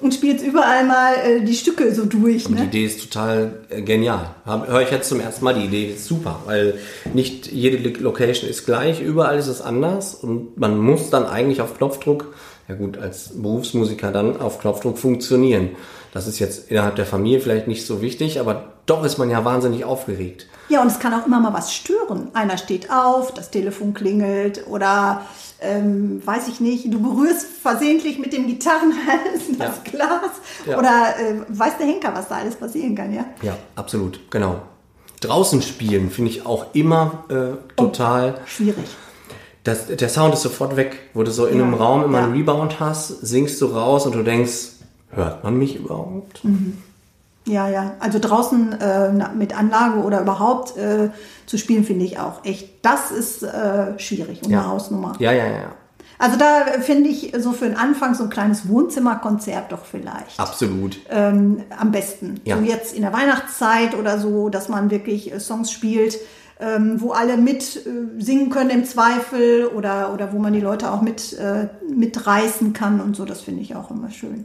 und 0.00 0.14
spielst 0.14 0.42
überall 0.44 0.86
mal 0.86 1.14
äh, 1.16 1.40
die 1.44 1.54
Stücke 1.54 1.92
so 1.94 2.04
durch. 2.06 2.46
Und 2.46 2.54
die 2.56 2.60
Ne? 2.62 2.68
Idee 2.68 2.84
ist 2.86 3.02
total 3.12 3.60
äh, 3.68 3.82
genial. 3.82 4.30
Höre 4.46 4.80
ich 4.82 4.90
jetzt 4.90 5.08
zum 5.08 5.20
ersten 5.20 5.44
Mal, 5.44 5.54
die 5.54 5.66
Idee 5.66 5.90
ist 5.92 6.06
super, 6.06 6.40
weil 6.46 6.78
nicht 7.12 7.50
jede 7.52 7.76
Lo- 7.76 7.98
Location 8.00 8.48
ist 8.48 8.64
gleich, 8.64 9.00
überall 9.02 9.38
ist 9.38 9.48
es 9.48 9.60
anders 9.60 10.14
und 10.14 10.56
man 10.56 10.78
muss 10.78 11.10
dann 11.10 11.26
eigentlich 11.26 11.60
auf 11.60 11.76
Knopfdruck, 11.76 12.32
ja 12.68 12.76
gut, 12.76 12.96
als 12.96 13.30
Berufsmusiker 13.42 14.12
dann 14.12 14.40
auf 14.40 14.60
Knopfdruck 14.60 14.98
funktionieren. 14.98 15.70
Das 16.14 16.26
ist 16.28 16.38
jetzt 16.38 16.70
innerhalb 16.70 16.94
der 16.96 17.06
Familie 17.06 17.40
vielleicht 17.40 17.66
nicht 17.68 17.84
so 17.86 18.00
wichtig, 18.02 18.38
aber 18.38 18.71
doch 18.86 19.04
ist 19.04 19.18
man 19.18 19.30
ja 19.30 19.44
wahnsinnig 19.44 19.84
aufgeregt. 19.84 20.46
Ja, 20.68 20.80
und 20.80 20.86
es 20.88 20.98
kann 20.98 21.12
auch 21.12 21.26
immer 21.26 21.38
mal 21.40 21.52
was 21.52 21.72
stören. 21.74 22.28
Einer 22.34 22.56
steht 22.56 22.90
auf, 22.90 23.32
das 23.34 23.50
Telefon 23.50 23.92
klingelt 23.94 24.66
oder 24.68 25.22
ähm, 25.60 26.22
weiß 26.24 26.48
ich 26.48 26.60
nicht, 26.60 26.92
du 26.92 27.00
berührst 27.00 27.46
versehentlich 27.62 28.18
mit 28.18 28.32
dem 28.32 28.46
Gitarrenhals 28.46 29.42
das 29.58 29.76
Ja. 29.76 29.90
Glas 29.90 30.30
Ja. 30.66 30.78
oder 30.78 31.14
äh, 31.18 31.34
weiß 31.48 31.78
der 31.78 31.86
Henker, 31.86 32.12
was 32.14 32.28
da 32.28 32.36
alles 32.36 32.56
passieren 32.56 32.94
kann, 32.96 33.12
ja? 33.14 33.24
Ja, 33.42 33.56
absolut, 33.76 34.20
genau. 34.30 34.62
Draußen 35.20 35.62
spielen 35.62 36.10
finde 36.10 36.30
ich 36.32 36.46
auch 36.46 36.66
immer 36.74 37.24
äh, 37.28 37.74
total. 37.76 38.40
Schwierig. 38.46 38.86
Das, 39.62 39.86
der 39.86 40.08
Sound 40.08 40.34
ist 40.34 40.42
sofort 40.42 40.74
weg, 40.76 40.98
wo 41.14 41.22
du 41.22 41.30
so 41.30 41.46
in 41.46 41.58
Ja, 41.58 41.64
einem 41.64 41.74
Raum 41.74 42.02
immer 42.02 42.18
einen 42.24 42.32
Rebound 42.32 42.80
hast, 42.80 43.08
singst 43.24 43.60
du 43.60 43.66
raus 43.66 44.06
und 44.06 44.14
du 44.16 44.24
denkst, 44.24 44.70
hört 45.10 45.44
man 45.44 45.56
mich 45.56 45.76
überhaupt? 45.76 46.42
Ja, 47.46 47.68
ja. 47.68 47.94
Also 47.98 48.18
draußen 48.18 48.80
äh, 48.80 49.10
mit 49.34 49.56
Anlage 49.56 50.00
oder 50.00 50.20
überhaupt 50.20 50.76
äh, 50.76 51.10
zu 51.46 51.58
spielen, 51.58 51.84
finde 51.84 52.04
ich 52.04 52.18
auch 52.18 52.44
echt. 52.44 52.68
Das 52.82 53.10
ist 53.10 53.42
äh, 53.42 53.98
schwierig 53.98 54.42
und 54.44 54.52
eine 54.52 54.66
Hausnummer. 54.66 55.14
Ja, 55.18 55.32
ja, 55.32 55.46
ja. 55.46 55.72
Also 56.18 56.38
da 56.38 56.66
äh, 56.66 56.80
finde 56.80 57.10
ich 57.10 57.32
so 57.38 57.50
für 57.50 57.64
den 57.64 57.76
Anfang 57.76 58.14
so 58.14 58.22
ein 58.24 58.30
kleines 58.30 58.68
Wohnzimmerkonzert 58.68 59.72
doch 59.72 59.84
vielleicht. 59.84 60.38
Absolut. 60.38 61.00
ähm, 61.10 61.64
am 61.76 61.90
besten. 61.90 62.40
Ja. 62.44 62.58
So 62.58 62.62
jetzt 62.62 62.94
in 62.94 63.02
der 63.02 63.12
Weihnachtszeit 63.12 63.96
oder 63.96 64.18
so, 64.18 64.48
dass 64.48 64.68
man 64.68 64.90
wirklich 64.90 65.32
äh, 65.32 65.40
Songs 65.40 65.72
spielt, 65.72 66.18
ähm, 66.60 67.00
wo 67.00 67.10
alle 67.10 67.36
mit 67.36 67.84
äh, 67.86 68.22
singen 68.22 68.50
können 68.50 68.70
im 68.70 68.84
Zweifel 68.84 69.66
oder, 69.66 70.14
oder 70.14 70.32
wo 70.32 70.38
man 70.38 70.52
die 70.52 70.60
Leute 70.60 70.92
auch 70.92 71.02
mit 71.02 71.32
äh, 71.32 71.66
mitreißen 71.92 72.72
kann 72.72 73.00
und 73.00 73.16
so. 73.16 73.24
Das 73.24 73.40
finde 73.40 73.62
ich 73.62 73.74
auch 73.74 73.90
immer 73.90 74.10
schön. 74.10 74.44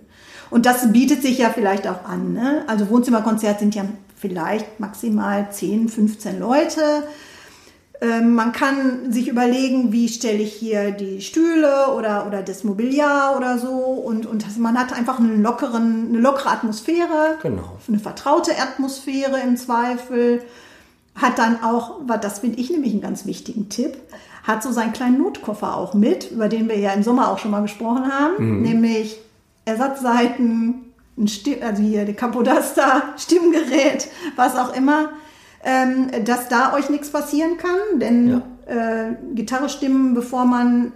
Und 0.50 0.66
das 0.66 0.92
bietet 0.92 1.22
sich 1.22 1.38
ja 1.40 1.50
vielleicht 1.50 1.88
auch 1.88 2.06
an. 2.06 2.34
Ne? 2.34 2.64
Also 2.68 2.90
Wohnzimmerkonzert 2.90 3.60
sind 3.60 3.76
ja 3.76 3.86
vielleicht 4.16 4.80
maximal 4.80 5.48
10, 5.52 5.90
15 5.90 6.40
Leute. 6.40 6.82
Ähm, 8.00 8.36
man 8.36 8.52
kann 8.52 9.12
sich 9.12 9.28
überlegen, 9.28 9.92
wie 9.92 10.08
stelle 10.08 10.38
ich 10.38 10.54
hier 10.54 10.92
die 10.92 11.22
Stühle 11.22 11.94
oder, 11.96 12.28
oder 12.28 12.44
das 12.44 12.64
Mobiliar 12.64 13.36
oder 13.36 13.58
so. 13.58 13.70
Und, 13.70 14.26
und 14.26 14.58
man 14.60 14.78
hat 14.78 14.94
einfach 14.94 15.20
einen 15.20 15.42
lockeren, 15.42 16.10
eine 16.10 16.20
lockere 16.20 16.50
Atmosphäre, 16.52 17.38
Genau. 17.42 17.78
eine 17.88 18.00
vertraute 18.00 18.52
Atmosphäre 18.60 19.40
im 19.44 19.58
Zweifel. 19.58 20.42
hat 21.16 21.40
dann 21.40 21.64
auch, 21.64 21.96
das 22.22 22.40
finde 22.40 22.60
ich 22.60 22.70
nämlich 22.70 22.92
einen 22.92 23.02
ganz 23.02 23.26
wichtigen 23.26 23.70
Tipp, 23.70 23.98
hat 24.44 24.62
so 24.62 24.72
seinen 24.72 24.94
kleinen 24.94 25.18
Notkoffer 25.18 25.76
auch 25.76 25.96
mit, 25.96 26.30
über 26.32 26.48
den 26.48 26.70
wir 26.70 26.78
ja 26.78 26.92
im 26.92 27.02
Sommer 27.02 27.32
auch 27.32 27.40
schon 27.40 27.50
mal 27.50 27.62
gesprochen 27.64 28.12
haben, 28.14 28.62
nämlich 28.62 29.18
Ersatzseiten, 29.68 30.94
ein 31.18 31.28
Stimm, 31.28 31.58
also 31.62 31.84
hier 31.84 32.06
der 32.06 32.16
Capodaster, 32.16 33.04
Stimmgerät, 33.18 34.08
was 34.36 34.56
auch 34.56 34.76
immer, 34.76 35.10
ähm, 35.64 36.10
dass 36.24 36.48
da 36.48 36.74
euch 36.74 36.90
nichts 36.90 37.10
passieren 37.10 37.58
kann, 37.58 38.00
denn 38.00 38.42
äh, 38.66 39.16
Gitarre 39.36 39.70
stimmen, 39.70 40.14
bevor 40.14 40.46
man 40.46 40.94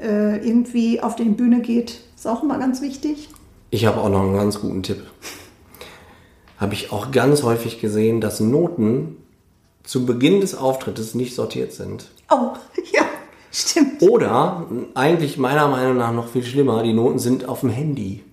äh, 0.00 0.36
irgendwie 0.46 1.00
auf 1.00 1.16
die 1.16 1.24
Bühne 1.24 1.60
geht, 1.60 2.00
ist 2.14 2.26
auch 2.26 2.42
immer 2.42 2.58
ganz 2.58 2.80
wichtig. 2.80 3.28
Ich 3.70 3.84
habe 3.84 4.00
auch 4.00 4.08
noch 4.08 4.22
einen 4.22 4.36
ganz 4.36 4.60
guten 4.60 4.82
Tipp. 4.82 5.02
Habe 6.58 6.72
ich 6.72 6.92
auch 6.92 7.10
ganz 7.10 7.42
häufig 7.42 7.80
gesehen, 7.80 8.20
dass 8.20 8.40
Noten 8.40 9.16
zu 9.82 10.06
Beginn 10.06 10.40
des 10.40 10.54
Auftrittes 10.54 11.14
nicht 11.14 11.34
sortiert 11.34 11.72
sind. 11.72 12.10
Oh, 12.30 12.52
ja, 12.92 13.02
stimmt. 13.60 14.02
Oder 14.02 14.66
eigentlich 14.94 15.38
meiner 15.38 15.68
Meinung 15.68 15.96
nach 15.96 16.12
noch 16.12 16.28
viel 16.28 16.44
schlimmer, 16.44 16.82
die 16.82 16.92
Noten 16.92 17.18
sind 17.18 17.48
auf 17.48 17.60
dem 17.60 17.70
Handy. 17.70 18.24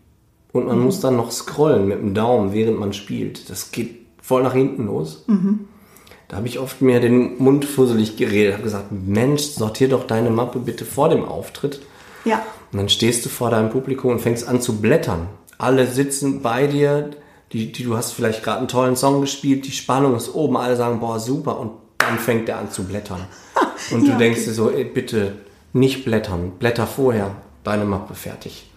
Und 0.51 0.67
man 0.67 0.79
muss 0.79 0.99
dann 0.99 1.17
noch 1.17 1.31
scrollen 1.31 1.87
mit 1.87 1.99
dem 1.99 2.13
Daumen, 2.13 2.53
während 2.53 2.79
man 2.79 2.93
spielt. 2.93 3.49
Das 3.49 3.71
geht 3.71 4.05
voll 4.21 4.43
nach 4.43 4.53
hinten 4.53 4.85
los. 4.85 5.25
Da 6.27 6.37
habe 6.37 6.47
ich 6.47 6.59
oft 6.59 6.81
mir 6.81 6.99
den 6.99 7.37
Mund 7.41 7.65
fusselig 7.65 8.17
geredet, 8.17 8.53
habe 8.53 8.63
gesagt, 8.63 8.91
Mensch, 8.91 9.41
sortier 9.41 9.89
doch 9.89 10.05
deine 10.07 10.29
Mappe 10.29 10.59
bitte 10.59 10.85
vor 10.85 11.09
dem 11.09 11.25
Auftritt. 11.25 11.81
Ja, 12.25 12.43
Und 12.71 12.77
dann 12.77 12.89
stehst 12.89 13.25
du 13.25 13.29
vor 13.29 13.49
deinem 13.49 13.69
Publikum 13.69 14.11
und 14.11 14.19
fängst 14.19 14.47
an 14.47 14.61
zu 14.61 14.79
blättern. 14.79 15.27
Alle 15.57 15.87
sitzen 15.87 16.41
bei 16.41 16.67
dir, 16.67 17.11
die, 17.51 17.71
die, 17.71 17.83
du 17.83 17.97
hast 17.97 18.13
vielleicht 18.13 18.43
gerade 18.43 18.59
einen 18.59 18.67
tollen 18.67 18.95
Song 18.95 19.21
gespielt, 19.21 19.67
die 19.67 19.71
Spannung 19.71 20.15
ist 20.15 20.33
oben, 20.33 20.57
alle 20.57 20.75
sagen, 20.75 20.99
boah, 20.99 21.19
super, 21.19 21.59
und 21.59 21.71
dann 21.97 22.17
fängt 22.17 22.49
er 22.49 22.59
an 22.59 22.71
zu 22.71 22.83
blättern. 22.83 23.21
Und 23.91 24.03
du 24.07 24.11
Ja, 24.11 24.17
denkst 24.17 24.45
dir 24.45 24.53
so, 24.53 24.69
ey, 24.69 24.83
bitte 24.83 25.33
nicht 25.73 26.05
blättern, 26.05 26.51
blätter 26.59 26.87
vorher, 26.87 27.31
deine 27.63 27.85
Mappe 27.85 28.13
fertig. 28.13 28.69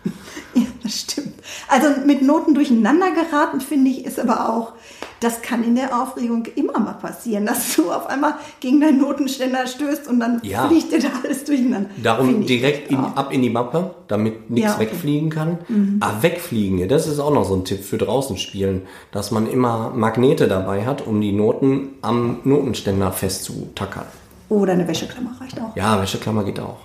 Ja, 0.55 0.63
das 0.83 1.01
stimmt. 1.01 1.35
Also 1.69 1.89
mit 2.07 2.23
Noten 2.23 2.55
durcheinander 2.55 3.09
geraten, 3.11 3.61
finde 3.61 3.91
ich, 3.91 4.05
ist 4.05 4.19
aber 4.21 4.49
auch, 4.49 4.73
das 5.21 5.43
kann 5.43 5.65
in 5.65 5.75
der 5.75 6.01
Aufregung 6.01 6.45
immer 6.55 6.79
mal 6.79 6.93
passieren, 6.95 7.45
dass 7.47 7.75
du 7.75 7.91
auf 7.91 8.07
einmal 8.07 8.35
gegen 8.61 8.81
deinen 8.81 9.01
Notenständer 9.01 9.67
stößt 9.67 10.07
und 10.09 10.21
dann 10.21 10.41
Ja. 10.45 10.69
fliegt 10.69 10.93
dir 10.93 11.01
da 11.01 11.09
alles 11.25 11.45
durcheinander. 11.45 11.91
Darum 12.03 12.47
direkt 12.47 12.91
in, 12.91 12.99
ab 12.99 13.33
in 13.33 13.43
die 13.43 13.51
Mappe, 13.51 13.95
damit 14.09 14.49
nichts 14.51 14.71
Ja, 14.71 14.75
okay. 14.77 14.85
Mhm. 14.87 14.91
wegfliegen 14.93 15.31
kann. 15.31 15.59
Ah, 16.01 16.23
wegfliegen, 16.23 16.79
ja, 16.79 16.87
das 16.87 17.07
ist 17.07 17.19
auch 17.19 17.33
noch 17.33 17.45
so 17.45 17.55
ein 17.55 17.65
Tipp 17.65 17.83
für 17.85 17.99
draußen 17.99 18.37
spielen, 18.39 18.83
dass 19.11 19.31
man 19.33 19.51
immer 19.51 19.91
Magnete 19.95 20.47
dabei 20.49 20.87
hat, 20.87 21.07
um 21.07 21.21
die 21.21 21.33
Noten 21.33 21.91
am 22.03 22.39
Notenständer 22.45 23.11
festzutackern. 23.13 24.07
Oder 24.49 24.75
eine 24.75 24.87
Wäscheklammer 24.87 25.33
reicht 25.41 25.61
auch. 25.61 25.75
Ja, 25.77 26.01
Wäscheklammer 26.01 26.45
geht 26.45 26.61
auch. 26.61 26.79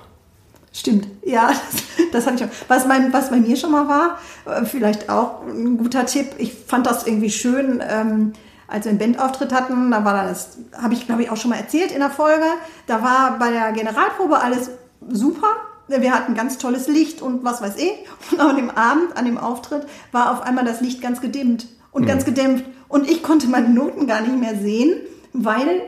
Stimmt, 0.74 1.08
ja, 1.25 1.48
das, 1.72 2.12
das 2.12 2.25
hatte 2.25 2.36
ich 2.36 2.41
schon. 2.41 2.50
Was, 2.68 2.88
mein, 2.88 3.12
was 3.12 3.30
bei 3.30 3.38
mir 3.38 3.58
schon 3.58 3.72
mal 3.72 3.88
war, 3.88 4.18
äh, 4.46 4.65
vielleicht 4.65 5.10
auch 5.10 5.41
ein 5.46 5.77
guter 5.77 6.06
Tipp, 6.06 6.27
ich 6.38 6.53
fand 6.53 6.88
das 6.88 7.06
irgendwie 7.06 7.30
schön, 7.30 7.84
ähm, 7.88 8.34
als 8.68 8.86
wir 8.86 8.91
einen 8.91 9.00
Bandauftritt 9.00 9.51
hatten, 9.53 9.91
da 9.91 10.06
war 10.06 10.25
das, 10.25 10.58
habe 10.82 10.94
ich 10.94 11.06
glaube 11.06 11.24
ich 11.24 11.30
auch 11.30 11.36
schon 11.36 11.50
mal 11.50 11.58
erzählt 11.58 11.91
in 11.91 12.00
der 12.00 12.10
Folge, 12.10 12.46
da 12.88 13.03
war 13.03 13.38
bei 13.38 13.51
der 13.51 13.74
Generalprobe 13.74 14.39
alles 14.39 14.72
super. 15.10 15.48
Wir 15.88 16.13
hatten 16.13 16.36
ganz 16.36 16.58
tolles 16.58 16.88
Licht 16.88 17.22
und 17.22 17.44
was 17.44 17.62
weiß 17.62 17.75
ich. 17.75 17.91
Und 18.32 18.39
an 18.39 18.56
dem 18.56 18.70
Abend, 18.70 19.18
an 19.18 19.25
dem 19.25 19.38
Auftritt, 19.38 19.86
war 20.13 20.32
auf 20.32 20.41
einmal 20.41 20.63
das 20.63 20.80
Licht 20.80 21.01
ganz 21.01 21.20
gedimmt 21.20 21.68
und 21.91 22.06
ganz 22.06 22.24
gedämpft. 22.24 22.63
Und 22.88 23.10
ich 23.10 23.24
konnte 23.24 23.48
meine 23.48 23.68
Noten 23.68 24.08
gar 24.08 24.22
nicht 24.22 24.39
mehr 24.39 24.56
sehen, 24.56 25.01
weil 25.34 25.82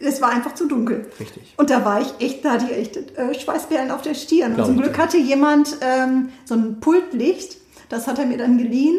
es 0.00 0.20
war 0.20 0.30
einfach 0.30 0.54
zu 0.54 0.66
dunkel. 0.66 1.06
Richtig. 1.20 1.54
Und 1.56 1.70
da 1.70 1.84
war 1.84 2.00
ich 2.00 2.08
echt, 2.24 2.44
da 2.44 2.52
hatte 2.52 2.66
ich 2.70 2.76
echt 2.78 2.96
äh, 3.18 3.34
Schweißperlen 3.38 3.90
auf 3.90 4.02
der 4.02 4.14
Stirn. 4.14 4.50
Und 4.50 4.54
Glaub 4.56 4.66
zum 4.66 4.76
ich 4.76 4.82
Glück 4.82 4.98
hatte 4.98 5.16
jemand 5.18 5.76
ähm, 5.80 6.28
so 6.44 6.54
ein 6.54 6.80
Pultlicht, 6.80 7.56
das 7.88 8.06
hat 8.06 8.18
er 8.18 8.26
mir 8.26 8.38
dann 8.38 8.58
geliehen. 8.58 8.98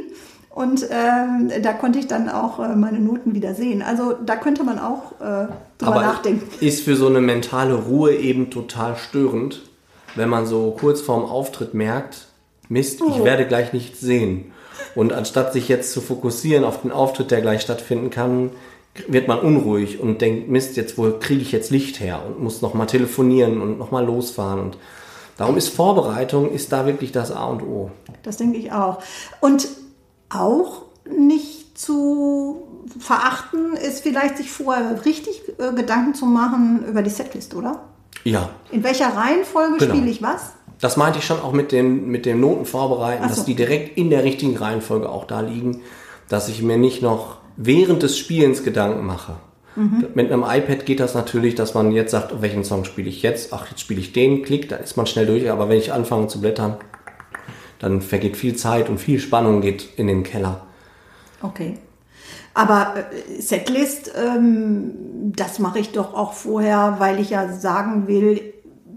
Und 0.49 0.85
ähm, 0.89 1.51
da 1.61 1.73
konnte 1.73 1.99
ich 1.99 2.07
dann 2.07 2.27
auch 2.27 2.59
äh, 2.59 2.75
meine 2.75 2.99
Noten 2.99 3.33
wieder 3.35 3.53
sehen. 3.53 3.81
Also 3.81 4.13
da 4.25 4.35
könnte 4.35 4.63
man 4.63 4.79
auch 4.79 5.13
äh, 5.21 5.47
drüber 5.77 5.91
Aber 5.95 6.01
nachdenken. 6.01 6.49
ist 6.59 6.81
für 6.83 6.95
so 6.95 7.07
eine 7.07 7.21
mentale 7.21 7.75
Ruhe 7.75 8.15
eben 8.15 8.49
total 8.49 8.97
störend, 8.97 9.61
wenn 10.15 10.27
man 10.27 10.47
so 10.47 10.75
kurz 10.77 11.01
vorm 11.01 11.23
Auftritt 11.23 11.73
merkt, 11.75 12.25
Mist, 12.67 12.99
ich 13.07 13.19
Oh. 13.21 13.23
werde 13.23 13.47
gleich 13.47 13.73
nichts 13.73 13.99
sehen. 14.01 14.51
Und 14.95 15.13
anstatt 15.13 15.53
sich 15.53 15.67
jetzt 15.69 15.91
zu 15.93 16.01
fokussieren 16.01 16.63
auf 16.63 16.81
den 16.81 16.91
Auftritt, 16.91 17.31
der 17.31 17.41
gleich 17.41 17.61
stattfinden 17.61 18.09
kann, 18.09 18.49
wird 19.07 19.27
man 19.27 19.39
unruhig 19.39 19.99
und 19.99 20.21
denkt, 20.21 20.49
Mist, 20.49 20.75
jetzt 20.77 20.97
wo 20.97 21.11
kriege 21.19 21.41
ich 21.41 21.51
jetzt 21.51 21.71
Licht 21.71 21.99
her 21.99 22.21
und 22.27 22.41
muss 22.43 22.61
nochmal 22.61 22.87
telefonieren 22.87 23.61
und 23.61 23.77
nochmal 23.77 24.05
losfahren. 24.05 24.59
Und 24.59 24.77
darum 25.37 25.57
ist 25.57 25.69
Vorbereitung, 25.69 26.51
ist 26.51 26.71
da 26.71 26.85
wirklich 26.85 27.11
das 27.11 27.31
A 27.31 27.45
und 27.45 27.61
O. 27.63 27.91
Das 28.23 28.37
denke 28.37 28.57
ich 28.57 28.71
auch. 28.71 29.01
Und 29.41 29.67
auch 30.29 30.83
nicht 31.09 31.77
zu 31.77 32.63
verachten 32.99 33.73
ist 33.73 34.01
vielleicht 34.01 34.37
sich 34.37 34.51
vorher 34.51 35.05
richtig 35.05 35.41
äh, 35.59 35.73
Gedanken 35.73 36.13
zu 36.13 36.25
machen 36.25 36.83
über 36.87 37.01
die 37.01 37.09
Setlist, 37.09 37.55
oder? 37.55 37.81
Ja, 38.25 38.49
In 38.71 38.83
welcher 38.83 39.15
Reihenfolge 39.15 39.77
Genau. 39.77 39.95
spiele 39.95 40.09
ich 40.11 40.21
was? 40.21 40.51
Das 40.81 40.97
meinte 40.97 41.19
ich 41.19 41.25
schon 41.25 41.39
auch 41.41 41.51
mit 41.53 41.71
dem, 41.71 42.07
mit 42.09 42.25
dem 42.25 42.39
Noten 42.41 42.65
vorbereiten, 42.65 43.23
so. 43.23 43.29
dass 43.29 43.45
die 43.45 43.55
direkt 43.55 43.97
in 43.97 44.09
der 44.09 44.23
richtigen 44.23 44.57
Reihenfolge 44.57 45.09
auch 45.09 45.25
da 45.25 45.41
liegen, 45.41 45.81
dass 46.29 46.47
ich 46.49 46.61
mir 46.61 46.77
nicht 46.77 47.01
noch 47.01 47.37
während 47.61 48.03
des 48.03 48.17
Spielens 48.17 48.63
Gedanken 48.63 49.05
mache. 49.05 49.35
Mhm. 49.75 50.07
Mit 50.15 50.31
einem 50.31 50.43
iPad 50.43 50.85
geht 50.85 50.99
das 51.01 51.13
natürlich, 51.13 51.55
dass 51.55 51.73
man 51.73 51.91
jetzt 51.91 52.11
sagt, 52.11 52.31
oh, 52.33 52.41
welchen 52.41 52.63
Song 52.63 52.85
spiele 52.85 53.09
ich 53.09 53.21
jetzt? 53.21 53.53
Ach, 53.53 53.69
jetzt 53.69 53.81
spiele 53.81 53.99
ich 53.99 54.13
den, 54.13 54.43
klick, 54.43 54.69
da 54.69 54.77
ist 54.77 54.95
man 54.95 55.05
schnell 55.05 55.25
durch. 55.25 55.51
Aber 55.51 55.67
wenn 55.67 55.77
ich 55.77 55.91
anfange 55.91 56.27
zu 56.27 56.39
blättern, 56.39 56.77
dann 57.77 58.01
vergeht 58.01 58.37
viel 58.37 58.55
Zeit 58.55 58.89
und 58.89 58.97
viel 58.97 59.19
Spannung 59.19 59.61
geht 59.61 59.89
in 59.97 60.07
den 60.07 60.23
Keller. 60.23 60.67
Okay. 61.41 61.77
Aber 62.53 62.95
äh, 62.95 63.41
Setlist, 63.41 64.11
ähm, 64.15 65.33
das 65.35 65.59
mache 65.59 65.79
ich 65.79 65.91
doch 65.91 66.13
auch 66.13 66.33
vorher, 66.33 66.95
weil 66.99 67.19
ich 67.19 67.31
ja 67.31 67.51
sagen 67.51 68.07
will, 68.07 68.53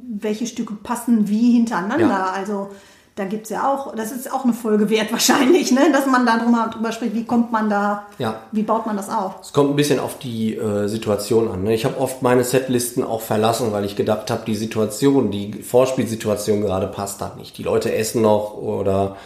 welche 0.09 0.47
Stücke 0.47 0.75
passen 0.75 1.29
wie 1.29 1.53
hintereinander. 1.53 2.09
Ja. 2.09 2.33
Also 2.33 2.71
da 3.15 3.25
gibt 3.27 3.45
es 3.45 3.51
ja 3.51 3.71
auch, 3.71 3.95
das 3.95 4.11
ist 4.11 4.33
auch 4.33 4.45
eine 4.45 4.55
Folge 4.55 4.89
wert 4.89 5.13
wahrscheinlich, 5.13 5.71
ne? 5.71 5.91
dass 5.93 6.07
man 6.07 6.25
da 6.25 6.39
drüber, 6.39 6.71
drüber 6.73 6.93
spricht, 6.93 7.15
wie 7.15 7.25
kommt 7.25 7.53
man 7.53 7.69
da, 7.69 8.07
Ja. 8.19 8.41
wie 8.53 8.63
baut 8.63 8.87
man 8.87 8.97
das 8.97 9.11
auf? 9.11 9.35
Es 9.43 9.53
kommt 9.53 9.69
ein 9.71 9.77
bisschen 9.77 9.99
auf 10.01 10.19
die 10.19 10.57
äh, 10.57 10.89
Situation 10.89 11.49
an. 11.51 11.63
Ne? 11.65 11.75
Ich 11.75 11.85
habe 11.85 11.99
oft 12.01 12.23
meine 12.23 12.43
Setlisten 12.43 13.05
auch 13.05 13.21
verlassen, 13.21 13.71
weil 13.73 13.85
ich 13.85 13.97
gedacht 13.97 14.31
habe, 14.31 14.43
die 14.47 14.55
Situation, 14.55 15.31
die 15.31 15.53
Vorspielsituation 15.63 16.63
gerade 16.63 16.87
passt 16.87 17.21
da 17.21 17.35
nicht. 17.39 17.59
Die 17.59 17.63
Leute 17.63 17.95
essen 17.95 18.23
noch 18.23 18.55
oder 18.55 19.17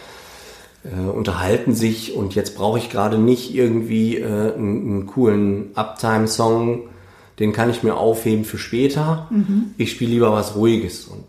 äh, 0.83 1.09
unterhalten 1.09 1.73
sich 1.73 2.13
und 2.13 2.35
jetzt 2.35 2.57
brauche 2.57 2.77
ich 2.79 2.89
gerade 2.89 3.17
nicht 3.17 3.55
irgendwie 3.55 4.17
äh, 4.17 4.25
einen, 4.25 4.55
einen 4.89 5.05
coolen 5.07 5.71
Uptime-Song, 5.75 6.89
den 7.39 7.53
kann 7.53 7.69
ich 7.69 7.83
mir 7.83 7.95
aufheben 7.95 8.43
für 8.45 8.57
später. 8.57 9.27
Ich 9.77 9.91
spiele 9.91 10.11
lieber 10.11 10.31
was 10.33 10.55
Ruhiges. 10.55 11.05
Und, 11.05 11.23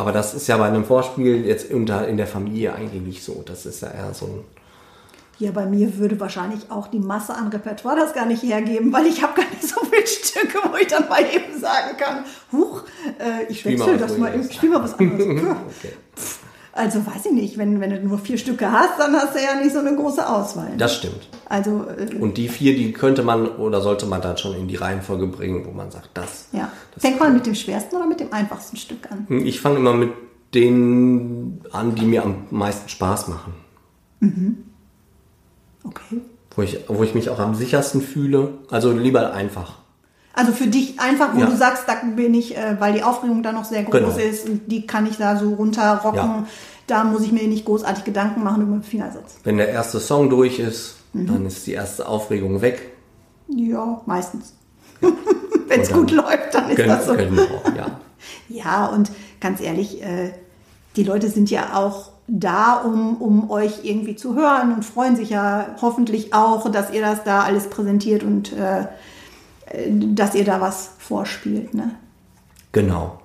aber 0.00 0.12
das 0.12 0.34
ist 0.34 0.46
ja 0.46 0.56
bei 0.56 0.66
einem 0.66 0.84
Vorspiel 0.84 1.46
jetzt 1.46 1.70
unter, 1.70 2.08
in 2.08 2.16
der 2.16 2.26
Familie 2.26 2.74
eigentlich 2.74 3.02
nicht 3.02 3.22
so. 3.22 3.42
Das 3.46 3.66
ist 3.66 3.82
ja 3.82 3.88
eher 3.90 4.14
so 4.14 4.26
ein 4.26 4.44
Ja, 5.38 5.50
bei 5.50 5.66
mir 5.66 5.98
würde 5.98 6.18
wahrscheinlich 6.18 6.70
auch 6.70 6.88
die 6.88 6.98
Masse 6.98 7.34
an 7.34 7.48
Repertoire 7.48 7.96
das 7.96 8.14
gar 8.14 8.24
nicht 8.24 8.42
hergeben, 8.42 8.92
weil 8.92 9.06
ich 9.06 9.22
habe 9.22 9.40
gar 9.40 9.50
nicht 9.50 9.62
so 9.62 9.80
viele 9.84 10.06
Stücke, 10.06 10.58
wo 10.70 10.76
ich 10.76 10.86
dann 10.86 11.08
mal 11.08 11.22
eben 11.22 11.60
sagen 11.60 11.96
kann, 11.98 12.24
huch, 12.50 12.82
äh, 13.18 13.50
ich 13.50 13.64
wechsle 13.64 13.98
das 13.98 14.16
mal, 14.16 14.32
ich 14.40 14.54
spiele 14.54 14.72
mal 14.72 14.82
was 14.84 14.98
anderes. 14.98 15.26
Okay. 15.78 15.92
Also 16.80 17.04
weiß 17.06 17.26
ich 17.26 17.32
nicht, 17.32 17.58
wenn, 17.58 17.78
wenn 17.80 17.90
du 17.90 18.00
nur 18.00 18.18
vier 18.18 18.38
Stücke 18.38 18.70
hast, 18.72 18.98
dann 18.98 19.12
hast 19.14 19.34
du 19.34 19.38
ja 19.38 19.54
nicht 19.60 19.72
so 19.72 19.80
eine 19.80 19.94
große 19.94 20.26
Auswahl. 20.26 20.70
Das 20.78 20.94
stimmt. 20.96 21.28
also 21.48 21.84
äh, 21.96 22.14
Und 22.16 22.38
die 22.38 22.48
vier, 22.48 22.74
die 22.74 22.92
könnte 22.92 23.22
man 23.22 23.46
oder 23.48 23.82
sollte 23.82 24.06
man 24.06 24.22
dann 24.22 24.38
schon 24.38 24.54
in 24.56 24.66
die 24.66 24.76
Reihenfolge 24.76 25.26
bringen, 25.26 25.66
wo 25.66 25.72
man 25.72 25.90
sagt, 25.90 26.10
das. 26.14 26.46
ja. 26.52 26.70
das 26.94 27.02
Fängt 27.02 27.20
man 27.20 27.34
mit 27.34 27.44
dem 27.44 27.54
schwersten 27.54 27.96
oder 27.96 28.06
mit 28.06 28.18
dem 28.20 28.32
einfachsten 28.32 28.76
Stück 28.78 29.10
an? 29.10 29.26
Ich 29.44 29.60
fange 29.60 29.76
immer 29.76 29.92
mit 29.92 30.12
denen 30.54 31.60
an, 31.70 31.94
die 31.94 32.06
mir 32.06 32.24
am 32.24 32.46
meisten 32.50 32.88
Spaß 32.88 33.28
machen. 33.28 33.52
Okay. 35.84 36.20
Wo 36.56 36.62
ich, 36.62 36.78
wo 36.88 37.02
ich 37.02 37.14
mich 37.14 37.30
auch 37.30 37.38
am 37.38 37.54
sichersten 37.54 38.00
fühle. 38.00 38.54
Also 38.70 38.92
lieber 38.92 39.32
einfach. 39.32 39.74
Also 40.32 40.52
für 40.52 40.68
dich 40.68 40.98
einfach, 41.00 41.34
wo 41.34 41.40
Ja. 41.40 41.46
du 41.46 41.56
sagst, 41.56 41.84
da 41.86 41.94
bin 42.16 42.34
ich, 42.34 42.56
äh, 42.56 42.76
weil 42.78 42.92
die 42.92 43.02
Aufregung 43.02 43.42
da 43.42 43.52
noch 43.52 43.64
sehr 43.64 43.82
groß 43.82 43.92
Genau. 44.00 44.16
ist 44.16 44.46
die 44.66 44.86
kann 44.86 45.06
ich 45.06 45.16
da 45.18 45.36
so 45.36 45.54
runterrocken. 45.54 46.16
Ja. 46.18 46.46
Da 46.90 47.04
muss 47.04 47.22
ich 47.22 47.30
mir 47.30 47.46
nicht 47.46 47.66
großartig 47.66 48.02
Gedanken 48.02 48.42
machen 48.42 48.62
über 48.62 48.72
den 48.72 48.82
Fingersatz. 48.82 49.36
Wenn 49.44 49.58
der 49.58 49.68
erste 49.68 50.00
Song 50.00 50.28
durch 50.28 50.58
ist, 50.58 50.96
dann 51.12 51.46
ist 51.46 51.64
die 51.68 51.72
erste 51.72 52.08
Aufregung 52.08 52.62
weg. 52.62 52.90
Ja, 53.48 54.00
meistens. 54.06 54.54
Wenn 55.68 55.80
es 55.80 55.92
gut 55.92 56.10
läuft, 56.10 56.52
dann 56.52 56.68
ist 56.68 56.76
Können, 56.76 56.88
das 56.88 57.06
so. 57.06 57.14
können 57.14 57.36
wir 57.36 57.44
auch, 57.44 57.76
ja. 57.76 58.00
Ja, 58.48 58.86
und 58.86 59.12
ganz 59.40 59.60
ehrlich, 59.60 60.02
äh, 60.02 60.32
die 60.96 61.04
Leute 61.04 61.28
sind 61.30 61.48
ja 61.48 61.76
auch 61.76 62.10
da, 62.26 62.78
um, 62.78 63.16
um 63.18 63.50
euch 63.50 63.84
irgendwie 63.84 64.16
zu 64.16 64.34
hören 64.34 64.74
und 64.74 64.84
freuen 64.84 65.14
sich 65.14 65.30
ja 65.30 65.76
hoffentlich 65.80 66.34
auch, 66.34 66.68
dass 66.72 66.92
ihr 66.92 67.02
das 67.02 67.22
da 67.22 67.42
alles 67.42 67.70
präsentiert 67.70 68.24
und 68.24 68.52
äh, 68.52 68.80
äh, 69.66 69.90
dass 69.90 70.34
ihr 70.34 70.44
da 70.44 70.60
was 70.60 70.90
vorspielt. 70.98 71.72
Ne? 71.72 71.94
Genau. 72.72 73.20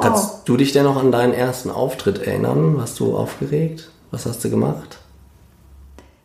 Kannst 0.00 0.48
du 0.48 0.56
dich 0.56 0.72
denn 0.72 0.84
noch 0.84 0.96
an 0.96 1.12
deinen 1.12 1.32
ersten 1.32 1.70
Auftritt 1.70 2.18
erinnern? 2.18 2.76
Warst 2.76 2.98
du 2.98 3.16
aufgeregt? 3.16 3.90
Was 4.10 4.26
hast 4.26 4.44
du 4.44 4.50
gemacht? 4.50 4.98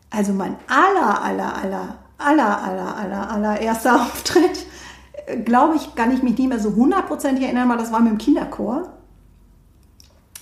Also 0.09 0.33
mein 0.33 0.55
aller, 0.67 1.21
aller, 1.21 1.55
aller, 1.55 1.95
aller, 2.17 2.63
aller, 2.63 2.97
aller, 2.97 3.29
aller 3.29 3.61
erster 3.61 3.95
Auftritt, 4.01 4.65
glaube 5.45 5.75
ich, 5.75 5.93
kann 5.95 6.11
ich 6.11 6.23
mich 6.23 6.37
nicht 6.37 6.49
mehr 6.49 6.59
so 6.59 6.73
hundertprozentig 6.75 7.43
erinnern, 7.43 7.69
weil 7.69 7.77
das 7.77 7.91
war 7.91 7.99
mit 7.99 8.11
dem 8.11 8.17
Kinderchor. 8.17 8.89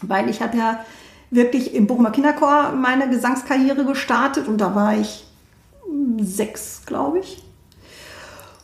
Weil 0.02 0.30
ich 0.30 0.42
habe 0.42 0.58
ja 0.58 0.80
wirklich 1.30 1.74
im 1.74 1.88
Bochumer 1.88 2.12
Kinderchor 2.12 2.72
meine 2.72 3.10
Gesangskarriere 3.10 3.84
gestartet 3.84 4.48
und 4.48 4.60
da 4.60 4.74
war 4.74 4.96
ich 4.96 5.26
sechs, 6.22 6.84
glaube 6.86 7.20
ich. 7.20 7.44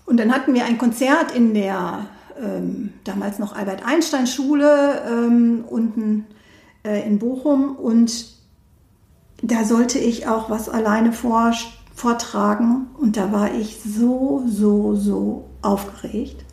Und 0.06 0.18
dann 0.18 0.34
hatten 0.34 0.54
wir 0.54 0.66
ein 0.66 0.78
Konzert 0.78 1.32
in 1.32 1.54
der 1.54 2.06
ähm, 2.42 2.94
damals 3.04 3.40
noch 3.40 3.56
Albert 3.56 3.86
Einstein 3.86 4.28
Schule 4.28 5.02
ähm, 5.08 5.66
unten 5.68 6.26
äh, 6.84 7.08
in 7.08 7.20
Bochum 7.20 7.76
und 7.76 8.34
da 9.42 9.66
sollte 9.66 10.00
ich 10.00 10.28
auch 10.28 10.50
was 10.50 10.70
alleine 10.70 11.12
vor, 11.12 11.54
vortragen 11.94 12.88
und 12.98 13.18
da 13.18 13.32
war 13.32 13.54
ich 13.54 13.80
so, 13.84 14.44
so, 14.48 14.96
so 14.96 15.50
aufgeregt. 15.62 16.46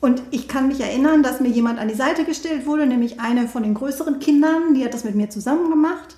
Und 0.00 0.22
ich 0.30 0.48
kann 0.48 0.68
mich 0.68 0.80
erinnern, 0.80 1.22
dass 1.22 1.40
mir 1.40 1.48
jemand 1.48 1.78
an 1.78 1.88
die 1.88 1.94
Seite 1.94 2.24
gestellt 2.24 2.66
wurde, 2.66 2.86
nämlich 2.86 3.20
eine 3.20 3.48
von 3.48 3.62
den 3.62 3.74
größeren 3.74 4.18
Kindern, 4.18 4.74
die 4.74 4.84
hat 4.84 4.92
das 4.92 5.04
mit 5.04 5.14
mir 5.14 5.30
zusammen 5.30 5.70
gemacht. 5.70 6.16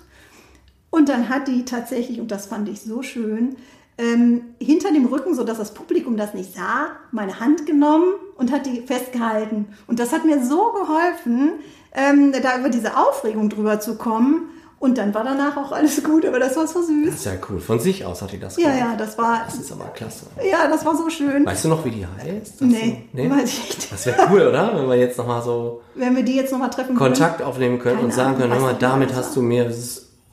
Und 0.89 1.09
dann 1.09 1.29
hat 1.29 1.47
die 1.47 1.63
tatsächlich, 1.63 2.19
und 2.19 2.29
das 2.29 2.47
fand 2.47 2.67
ich 2.67 2.81
so 2.81 3.01
schön, 3.01 3.55
ähm, 3.97 4.41
hinter 4.59 4.91
dem 4.91 5.05
Rücken, 5.05 5.33
sodass 5.35 5.57
das 5.57 5.73
Publikum 5.73 6.17
das 6.17 6.33
nicht 6.33 6.53
sah, 6.53 6.91
meine 7.11 7.39
Hand 7.39 7.65
genommen 7.65 8.13
und 8.37 8.51
hat 8.51 8.65
die 8.65 8.81
festgehalten. 8.81 9.67
Und 9.87 9.99
das 9.99 10.11
hat 10.13 10.25
mir 10.25 10.43
so 10.45 10.71
geholfen, 10.73 11.53
ähm, 11.93 12.33
da 12.43 12.59
über 12.59 12.69
diese 12.69 12.95
Aufregung 12.97 13.49
drüber 13.49 13.79
zu 13.79 13.95
kommen. 13.95 14.49
Und 14.79 14.99
dann 14.99 15.11
war 15.15 15.23
danach 15.23 15.57
auch 15.57 15.71
alles 15.71 16.03
gut, 16.03 16.23
aber 16.23 16.37
das 16.37 16.55
war 16.55 16.67
so 16.67 16.83
süß. 16.83 17.05
Das 17.07 17.15
ist 17.15 17.25
ja 17.25 17.31
cool. 17.49 17.59
Von 17.59 17.79
sich 17.79 18.05
aus 18.05 18.21
hat 18.21 18.31
die 18.31 18.39
das 18.39 18.57
Ja, 18.57 18.69
gemacht. 18.69 18.79
ja, 18.91 18.95
das 18.95 19.17
war, 19.17 19.41
Das 19.45 19.55
ist 19.55 19.71
aber 19.71 19.85
klasse. 19.85 20.27
ja, 20.47 20.67
das 20.67 20.85
war 20.85 20.95
so 20.95 21.09
schön. 21.09 21.47
Weißt 21.47 21.65
du 21.65 21.69
noch, 21.69 21.83
wie 21.83 21.89
die 21.89 22.05
heißt? 22.05 22.61
Nee, 22.61 23.07
du, 23.11 23.27
weiß 23.27 23.43
ich 23.49 23.63
nicht. 23.69 23.91
Das 23.91 24.05
wäre 24.05 24.27
cool, 24.31 24.41
oder? 24.47 24.77
Wenn 24.77 24.87
wir 24.87 24.95
jetzt 24.97 25.17
nochmal 25.17 25.41
so 25.41 25.81
Wenn 25.95 26.15
wir 26.15 26.21
die 26.21 26.35
jetzt 26.35 26.51
nochmal 26.51 26.69
treffen 26.69 26.95
Kontakt 26.95 27.41
aufnehmen 27.41 27.79
können 27.79 27.95
Keine 27.95 28.05
und 28.05 28.13
sagen 28.13 28.37
können, 28.37 28.53
hör 28.53 28.59
mal, 28.61 28.75
damit 28.79 29.15
hast 29.15 29.35
du 29.35 29.41
mir 29.41 29.73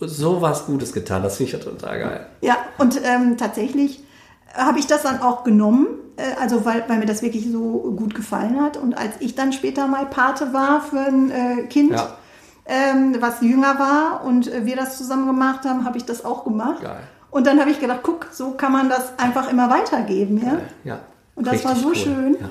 so 0.01 0.43
was 0.43 0.67
Gutes 0.67 0.93
getan. 0.93 1.23
Das 1.23 1.39
finde 1.39 1.57
ich 1.57 1.65
ja 1.65 1.65
total 1.65 1.99
geil. 1.99 2.27
Ja, 2.43 2.59
und 2.77 3.01
ähm, 3.03 3.39
tatsächlich 3.39 4.05
habe 4.55 4.79
ich 4.79 4.87
das 4.87 5.05
dann 5.05 5.23
auch 5.23 5.45
genommen, 5.45 5.87
also 6.41 6.65
weil, 6.65 6.85
weil 6.89 6.99
mir 6.99 7.07
das 7.07 7.23
wirklich 7.23 7.51
so 7.51 7.95
gut 7.97 8.15
gefallen 8.15 8.61
hat. 8.61 8.77
Und 8.77 8.97
als 8.97 9.15
ich 9.21 9.35
dann 9.35 9.53
später 9.53 9.87
mal 9.89 10.07
Pate 10.07 10.53
war 10.53 10.81
für 10.81 11.01
ein 11.01 11.31
äh, 11.31 11.63
Kind, 11.69 11.93
Ja. 11.93 12.17
ähm, 12.67 13.17
was 13.21 13.41
jünger 13.41 13.79
war 13.79 14.25
und 14.25 14.53
äh, 14.53 14.65
wir 14.65 14.77
das 14.77 14.97
zusammen 14.99 15.27
gemacht 15.27 15.65
haben, 15.65 15.85
habe 15.85 15.99
ich 15.99 16.05
das 16.05 16.25
auch 16.25 16.45
gemacht. 16.45 16.83
Geil. 16.83 17.01
Und 17.31 17.47
dann 17.49 17.59
habe 17.59 17.71
ich 17.71 17.81
gedacht, 17.81 18.01
guck, 18.05 18.29
so 18.31 18.53
kann 18.53 18.71
man 18.73 18.89
das 18.89 19.19
einfach 19.19 19.51
immer 19.51 19.69
weitergeben. 19.69 20.41
Ja? 20.41 20.59
Ja. 20.85 21.01
Und 21.35 21.47
das 21.49 21.65
war 21.65 21.73
Richtig 21.73 21.83
so 21.83 21.89
cool. 21.89 21.97
schön. 21.97 22.35
Ja. 22.41 22.49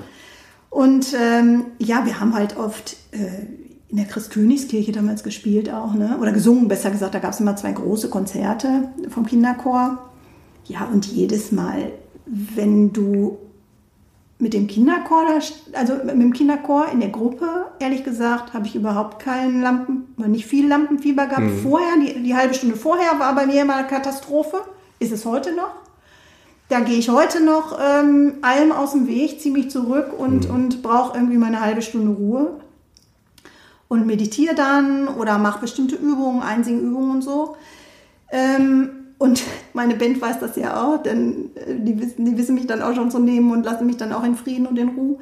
Und 0.68 1.14
ähm, 1.18 1.64
ja, 1.78 2.04
wir 2.04 2.20
haben 2.20 2.34
halt 2.34 2.58
oft 2.58 2.96
äh, 3.12 3.46
in 3.88 3.96
der 3.96 4.06
Christkönigskirche 4.06 4.92
damals 4.92 5.22
gespielt 5.22 5.70
auch, 5.72 5.94
ne? 5.94 6.18
oder 6.20 6.32
gesungen, 6.32 6.68
besser 6.68 6.90
gesagt. 6.90 7.14
Da 7.14 7.18
gab 7.20 7.32
es 7.32 7.40
immer 7.40 7.56
zwei 7.56 7.72
große 7.72 8.10
Konzerte 8.10 8.88
vom 9.08 9.24
Kinderchor. 9.24 9.98
Ja, 10.66 10.86
und 10.92 11.06
jedes 11.06 11.52
Mal, 11.52 11.92
wenn 12.26 12.92
du 12.92 13.38
mit 14.44 14.52
dem 14.52 14.66
Kinderchor, 14.66 15.24
also 15.72 15.94
mit 16.04 16.10
dem 16.10 16.34
Kinderchor 16.34 16.88
in 16.92 17.00
der 17.00 17.08
Gruppe, 17.08 17.48
ehrlich 17.78 18.04
gesagt, 18.04 18.52
habe 18.52 18.66
ich 18.66 18.76
überhaupt 18.76 19.18
keinen 19.18 19.62
Lampen, 19.62 20.14
nicht 20.18 20.44
viel 20.44 20.68
Lampenfieber 20.68 21.28
gehabt. 21.28 21.50
Vorher, 21.62 21.94
die, 21.96 22.22
die 22.22 22.34
halbe 22.36 22.52
Stunde 22.52 22.76
vorher 22.76 23.18
war 23.18 23.34
bei 23.34 23.46
mir 23.46 23.62
immer 23.62 23.76
eine 23.76 23.86
Katastrophe. 23.86 24.58
Ist 24.98 25.12
es 25.12 25.24
heute 25.24 25.54
noch? 25.54 25.70
Da 26.68 26.80
gehe 26.80 26.98
ich 26.98 27.08
heute 27.08 27.42
noch 27.42 27.78
ähm, 27.80 28.34
allem 28.42 28.70
aus 28.70 28.92
dem 28.92 29.06
Weg, 29.06 29.40
ziehe 29.40 29.54
mich 29.54 29.70
zurück 29.70 30.12
und, 30.14 30.50
und 30.50 30.82
brauche 30.82 31.16
irgendwie 31.16 31.38
meine 31.38 31.62
halbe 31.62 31.80
Stunde 31.80 32.12
Ruhe. 32.12 32.60
Und 33.88 34.04
meditiere 34.04 34.54
dann 34.54 35.08
oder 35.08 35.38
mache 35.38 35.60
bestimmte 35.60 35.96
Übungen, 35.96 36.42
Einsingübungen 36.42 37.12
und 37.12 37.22
so. 37.22 37.56
Ähm, 38.30 39.03
und 39.24 39.42
meine 39.72 39.94
Band 39.94 40.20
weiß 40.20 40.38
das 40.40 40.54
ja 40.56 40.84
auch, 40.84 41.02
denn 41.02 41.50
äh, 41.56 41.76
die 41.78 41.98
wissen, 41.98 42.26
die 42.26 42.36
wissen 42.36 42.56
mich 42.56 42.66
dann 42.66 42.82
auch 42.82 42.94
schon 42.94 43.10
zu 43.10 43.18
nehmen 43.18 43.50
und 43.52 43.64
lassen 43.64 43.86
mich 43.86 43.96
dann 43.96 44.12
auch 44.12 44.22
in 44.22 44.36
Frieden 44.36 44.66
und 44.66 44.78
in 44.78 44.90
Ruhe. 44.90 45.16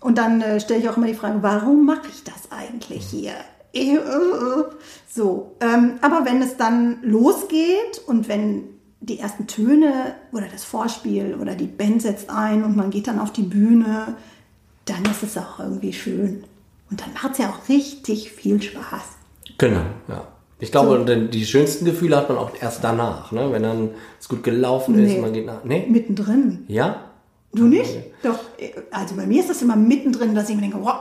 Und 0.00 0.18
dann 0.18 0.40
äh, 0.40 0.58
stelle 0.58 0.80
ich 0.80 0.88
auch 0.88 0.96
immer 0.96 1.06
die 1.06 1.14
Frage, 1.14 1.44
warum 1.44 1.86
mache 1.86 2.08
ich 2.08 2.24
das 2.24 2.50
eigentlich 2.50 3.06
hier? 3.06 3.34
Äh, 3.72 3.94
äh. 3.94 4.64
So, 5.08 5.54
ähm, 5.60 5.92
aber 6.00 6.24
wenn 6.24 6.42
es 6.42 6.56
dann 6.56 6.98
losgeht 7.02 8.02
und 8.08 8.28
wenn 8.28 8.64
die 9.00 9.20
ersten 9.20 9.46
Töne 9.46 10.16
oder 10.32 10.46
das 10.50 10.64
Vorspiel 10.64 11.36
oder 11.40 11.54
die 11.54 11.68
Band 11.68 12.02
setzt 12.02 12.28
ein 12.28 12.64
und 12.64 12.76
man 12.76 12.90
geht 12.90 13.06
dann 13.06 13.20
auf 13.20 13.32
die 13.32 13.42
Bühne, 13.42 14.16
dann 14.86 15.04
ist 15.04 15.22
es 15.22 15.38
auch 15.38 15.60
irgendwie 15.60 15.92
schön. 15.92 16.42
Und 16.90 17.00
dann 17.00 17.12
macht 17.12 17.32
es 17.32 17.38
ja 17.38 17.50
auch 17.50 17.68
richtig 17.68 18.32
viel 18.32 18.60
Spaß. 18.60 19.04
Genau, 19.56 19.84
ja. 20.08 20.26
Ich 20.58 20.72
glaube, 20.72 21.04
denn 21.04 21.30
die 21.30 21.44
schönsten 21.44 21.84
Gefühle 21.84 22.16
hat 22.16 22.28
man 22.30 22.38
auch 22.38 22.50
erst 22.60 22.82
danach, 22.82 23.30
ne? 23.30 23.52
wenn 23.52 23.62
dann 23.62 23.90
es 24.18 24.26
gut 24.28 24.42
gelaufen 24.42 24.98
ist, 24.98 25.12
Nee. 25.12 25.20
man 25.20 25.32
geht 25.32 25.44
nach. 25.46 25.64
Nee? 25.64 25.86
Mittendrin. 25.88 26.64
Ja? 26.68 26.96
Du 27.52 27.64
nicht? 27.64 27.90
Doch, 28.22 28.38
also 28.90 29.16
bei 29.16 29.26
mir 29.26 29.40
ist 29.40 29.50
das 29.50 29.60
immer 29.62 29.76
mittendrin, 29.76 30.34
dass 30.34 30.48
ich 30.48 30.54
mir 30.56 30.62
denke, 30.62 30.78
wow, 30.80 30.96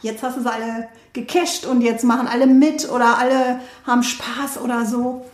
jetzt 0.00 0.22
hast 0.22 0.38
du 0.38 0.42
sie 0.42 0.50
alle 0.50 0.88
gecasht 1.12 1.66
und 1.66 1.82
jetzt 1.82 2.04
machen 2.04 2.26
alle 2.26 2.46
mit 2.46 2.90
oder 2.90 3.18
alle 3.18 3.60
haben 3.86 4.02
Spaß 4.02 4.60
oder 4.64 4.86
so. 4.86 5.24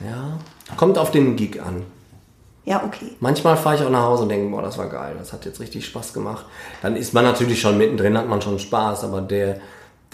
Ja. 0.00 0.38
Kommt 0.76 0.96
auf 0.98 1.10
den 1.10 1.36
Gig 1.36 1.60
an. 1.60 1.82
Ja, 2.64 2.82
okay. 2.84 3.10
Manchmal 3.20 3.56
fahre 3.56 3.76
ich 3.76 3.82
auch 3.82 3.90
nach 3.90 4.04
Hause 4.04 4.22
und 4.22 4.30
denke, 4.30 4.50
boah, 4.50 4.62
das 4.62 4.78
war 4.78 4.88
geil, 4.88 5.14
das 5.18 5.32
hat 5.32 5.44
jetzt 5.44 5.60
richtig 5.60 5.84
Spaß 5.84 6.14
gemacht. 6.14 6.46
Dann 6.80 6.96
ist 6.96 7.12
man 7.12 7.24
natürlich 7.24 7.60
schon 7.60 7.76
mittendrin, 7.76 8.16
hat 8.16 8.28
man 8.28 8.40
schon 8.40 8.58
Spaß, 8.58 9.04
aber 9.04 9.20
der, 9.20 9.60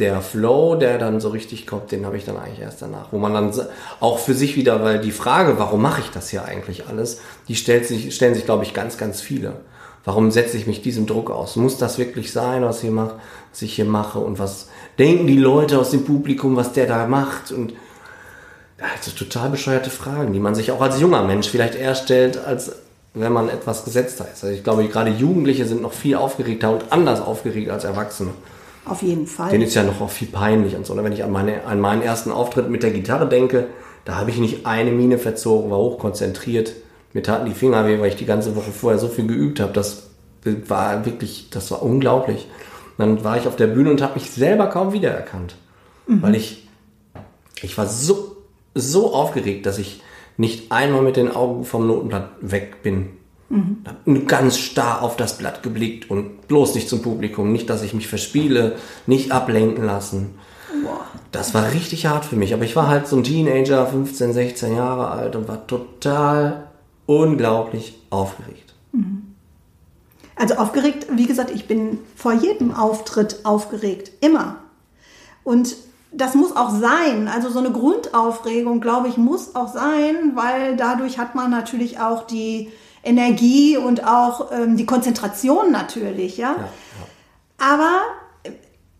der 0.00 0.20
Flow, 0.22 0.74
der 0.74 0.98
dann 0.98 1.20
so 1.20 1.28
richtig 1.28 1.66
kommt, 1.66 1.92
den 1.92 2.06
habe 2.06 2.16
ich 2.16 2.24
dann 2.24 2.36
eigentlich 2.36 2.60
erst 2.60 2.82
danach. 2.82 3.12
Wo 3.12 3.18
man 3.18 3.34
dann 3.34 3.52
auch 4.00 4.18
für 4.18 4.34
sich 4.34 4.56
wieder, 4.56 4.82
weil 4.82 4.98
die 4.98 5.12
Frage, 5.12 5.58
warum 5.58 5.82
mache 5.82 6.00
ich 6.00 6.10
das 6.10 6.30
hier 6.30 6.44
eigentlich 6.44 6.86
alles, 6.88 7.20
die 7.48 7.54
stellt 7.54 7.86
sich, 7.86 8.14
stellen 8.14 8.34
sich, 8.34 8.44
glaube 8.44 8.64
ich, 8.64 8.74
ganz, 8.74 8.98
ganz 8.98 9.20
viele. 9.20 9.54
Warum 10.04 10.30
setze 10.30 10.56
ich 10.56 10.66
mich 10.66 10.80
diesem 10.80 11.06
Druck 11.06 11.30
aus? 11.30 11.56
Muss 11.56 11.76
das 11.76 11.98
wirklich 11.98 12.32
sein, 12.32 12.62
was, 12.62 12.80
hier 12.80 12.90
mach, 12.90 13.14
was 13.50 13.62
ich 13.62 13.74
hier 13.74 13.84
mache? 13.84 14.18
Und 14.18 14.38
was 14.38 14.68
denken 14.98 15.26
die 15.26 15.36
Leute 15.36 15.78
aus 15.78 15.90
dem 15.90 16.04
Publikum, 16.04 16.56
was 16.56 16.72
der 16.72 16.86
da 16.86 17.06
macht? 17.06 17.52
Und 17.52 17.74
also 18.78 19.10
total 19.10 19.50
bescheuerte 19.50 19.90
Fragen, 19.90 20.32
die 20.32 20.40
man 20.40 20.54
sich 20.54 20.72
auch 20.72 20.80
als 20.80 20.98
junger 20.98 21.22
Mensch 21.22 21.48
vielleicht 21.48 21.74
eher 21.74 21.94
stellt, 21.94 22.42
als 22.42 22.72
wenn 23.12 23.32
man 23.32 23.50
etwas 23.50 23.84
gesetzter 23.84 24.26
ist. 24.32 24.42
Also 24.42 24.54
ich 24.54 24.64
glaube, 24.64 24.86
gerade 24.88 25.10
Jugendliche 25.10 25.66
sind 25.66 25.82
noch 25.82 25.92
viel 25.92 26.16
aufgeregter 26.16 26.70
und 26.70 26.90
anders 26.90 27.20
aufgeregt 27.20 27.70
als 27.70 27.84
Erwachsene. 27.84 28.30
Auf 28.90 29.03
jeden 29.03 29.26
Fall. 29.26 29.50
Denen 29.50 29.62
ist 29.62 29.74
ja 29.74 29.85
noch 29.85 30.00
auch 30.00 30.11
viel 30.11 30.29
peinlich 30.29 30.74
und 30.74 30.85
so. 30.85 30.92
Und 30.92 31.05
Wenn 31.05 31.12
ich 31.12 31.22
an, 31.22 31.31
meine, 31.31 31.64
an 31.64 31.81
meinen 31.81 32.03
ersten 32.03 32.33
Auftritt 32.33 32.68
mit 32.68 32.83
der 32.83 32.90
Gitarre 32.90 33.29
denke, 33.29 33.68
da 34.05 34.16
habe 34.16 34.31
ich 34.31 34.38
nicht 34.38 34.66
eine 34.66 34.90
Miene 34.90 35.18
verzogen, 35.18 35.70
war 35.70 35.79
hochkonzentriert. 35.79 36.72
Mir 37.12 37.22
taten 37.22 37.46
die 37.46 37.55
Finger 37.55 37.87
weh, 37.87 38.00
weil 38.00 38.09
ich 38.09 38.16
die 38.16 38.26
ganze 38.26 38.57
Woche 38.57 38.72
vorher 38.72 38.98
so 38.98 39.09
viel 39.09 39.26
geübt 39.26 39.61
habe. 39.61 39.72
Das 39.72 40.11
war 40.44 41.05
wirklich, 41.07 41.50
das 41.50 41.70
war 41.70 41.83
unglaublich. 41.83 42.48
Dann 42.98 43.22
war 43.24 43.38
ich 43.38 43.46
auf 43.46 43.57
der 43.57 43.68
Bühne 43.68 43.90
und 43.90 44.03
habe 44.03 44.14
mich 44.14 44.31
selber 44.31 44.66
kaum 44.66 44.92
wiedererkannt. 44.92 45.55
Weil 46.07 46.35
ich, 46.35 46.68
ich 47.62 47.79
war 47.79 47.87
so, 47.87 48.37
so 48.74 49.14
aufgeregt, 49.14 49.66
dass 49.66 49.79
ich 49.79 50.03
nicht 50.37 50.72
einmal 50.72 51.03
mit 51.03 51.16
den 51.16 51.31
Augen 51.31 51.64
vom 51.64 51.87
Notenblatt 51.87 52.31
weg 52.40 52.83
bin. 52.83 53.11
Nur 54.04 54.24
ganz 54.26 54.58
starr 54.58 55.02
auf 55.02 55.16
das 55.16 55.36
Blatt 55.36 55.64
geblickt 55.64 56.08
und 56.08 56.46
bloß 56.46 56.76
nicht 56.76 56.88
zum 56.88 57.02
Publikum. 57.02 57.50
Nicht, 57.50 57.68
dass 57.68 57.82
ich 57.82 57.94
mich 57.94 58.06
verspiele, 58.06 58.76
nicht 59.06 59.32
ablenken 59.32 59.84
lassen. 59.84 60.38
Das 61.32 61.52
war 61.52 61.72
richtig 61.72 62.06
hart 62.06 62.24
für 62.24 62.36
mich. 62.36 62.54
Aber 62.54 62.64
ich 62.64 62.76
war 62.76 62.86
halt 62.86 63.08
so 63.08 63.16
ein 63.16 63.24
Teenager, 63.24 63.86
15, 63.86 64.32
16 64.32 64.76
Jahre 64.76 65.08
alt 65.08 65.34
und 65.34 65.48
war 65.48 65.66
total 65.66 66.68
unglaublich 67.06 68.00
aufgeregt. 68.10 68.74
Also 70.36 70.54
aufgeregt, 70.54 71.06
wie 71.12 71.26
gesagt, 71.26 71.50
ich 71.50 71.66
bin 71.66 71.98
vor 72.16 72.32
jedem 72.32 72.72
Auftritt 72.72 73.44
aufgeregt. 73.44 74.12
Immer. 74.20 74.56
Und 75.44 75.76
das 76.12 76.34
muss 76.34 76.56
auch 76.56 76.70
sein. 76.70 77.28
Also 77.28 77.50
so 77.50 77.58
eine 77.58 77.72
Grundaufregung, 77.72 78.80
glaube 78.80 79.08
ich, 79.08 79.16
muss 79.16 79.54
auch 79.54 79.72
sein, 79.72 80.32
weil 80.34 80.76
dadurch 80.76 81.18
hat 81.18 81.34
man 81.34 81.50
natürlich 81.50 81.98
auch 81.98 82.26
die 82.26 82.70
Energie 83.02 83.76
und 83.76 84.06
auch 84.06 84.52
ähm, 84.52 84.76
die 84.76 84.86
Konzentration 84.86 85.70
natürlich, 85.72 86.36
ja. 86.36 86.56
Aber 87.58 87.90
äh, 88.42 88.50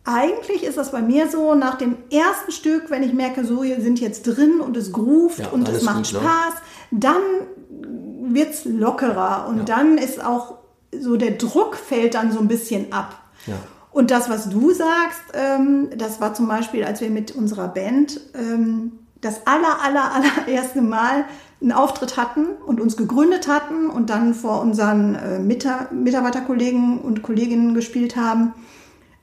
eigentlich 0.04 0.64
ist 0.64 0.78
das 0.78 0.92
bei 0.92 1.02
mir 1.02 1.28
so, 1.28 1.54
nach 1.54 1.76
dem 1.76 1.96
ersten 2.10 2.52
Stück, 2.52 2.90
wenn 2.90 3.02
ich 3.02 3.12
merke, 3.12 3.44
so, 3.44 3.62
wir 3.62 3.80
sind 3.80 4.00
jetzt 4.00 4.22
drin 4.22 4.60
und 4.60 4.76
es 4.76 4.92
groovt 4.92 5.40
Ja, 5.40 5.48
und 5.48 5.68
es 5.68 5.82
macht 5.82 6.04
gut, 6.04 6.12
ne? 6.14 6.20
Spaß, 6.20 6.54
dann 6.90 7.12
dann 7.12 8.34
wird's 8.34 8.64
lockerer 8.64 9.46
und 9.48 9.58
Ja. 9.58 9.64
dann 9.64 9.98
ist 9.98 10.24
auch 10.24 10.54
so 10.98 11.16
der 11.16 11.32
Druck 11.32 11.76
fällt 11.76 12.14
dann 12.14 12.32
so 12.32 12.38
ein 12.40 12.48
bisschen 12.48 12.92
ab. 12.92 13.16
Ja. 13.46 13.54
Und 13.92 14.10
das, 14.10 14.28
was 14.30 14.48
du 14.48 14.72
sagst, 14.72 15.20
ähm, 15.34 15.88
das 15.96 16.20
war 16.20 16.34
zum 16.34 16.46
Beispiel, 16.48 16.84
als 16.84 17.00
wir 17.00 17.10
mit 17.10 17.32
unserer 17.34 17.68
Band 17.68 18.20
ähm, 18.34 18.99
das 19.20 19.46
aller, 19.46 19.83
aller, 19.83 20.12
allererste 20.14 20.83
Mal 20.83 21.24
einen 21.61 21.72
Auftritt 21.72 22.16
hatten 22.16 22.46
und 22.66 22.80
uns 22.80 22.96
gegründet 22.96 23.46
hatten 23.46 23.90
und 23.90 24.09
dann 24.09 24.35
vor 24.35 24.61
unseren 24.61 25.14
äh, 25.14 25.38
Mita 25.38 25.88
Mitarbeiterkollegen 25.92 27.00
und 27.00 27.22
Kolleginnen 27.22 27.74
gespielt 27.74 28.16
haben, 28.16 28.54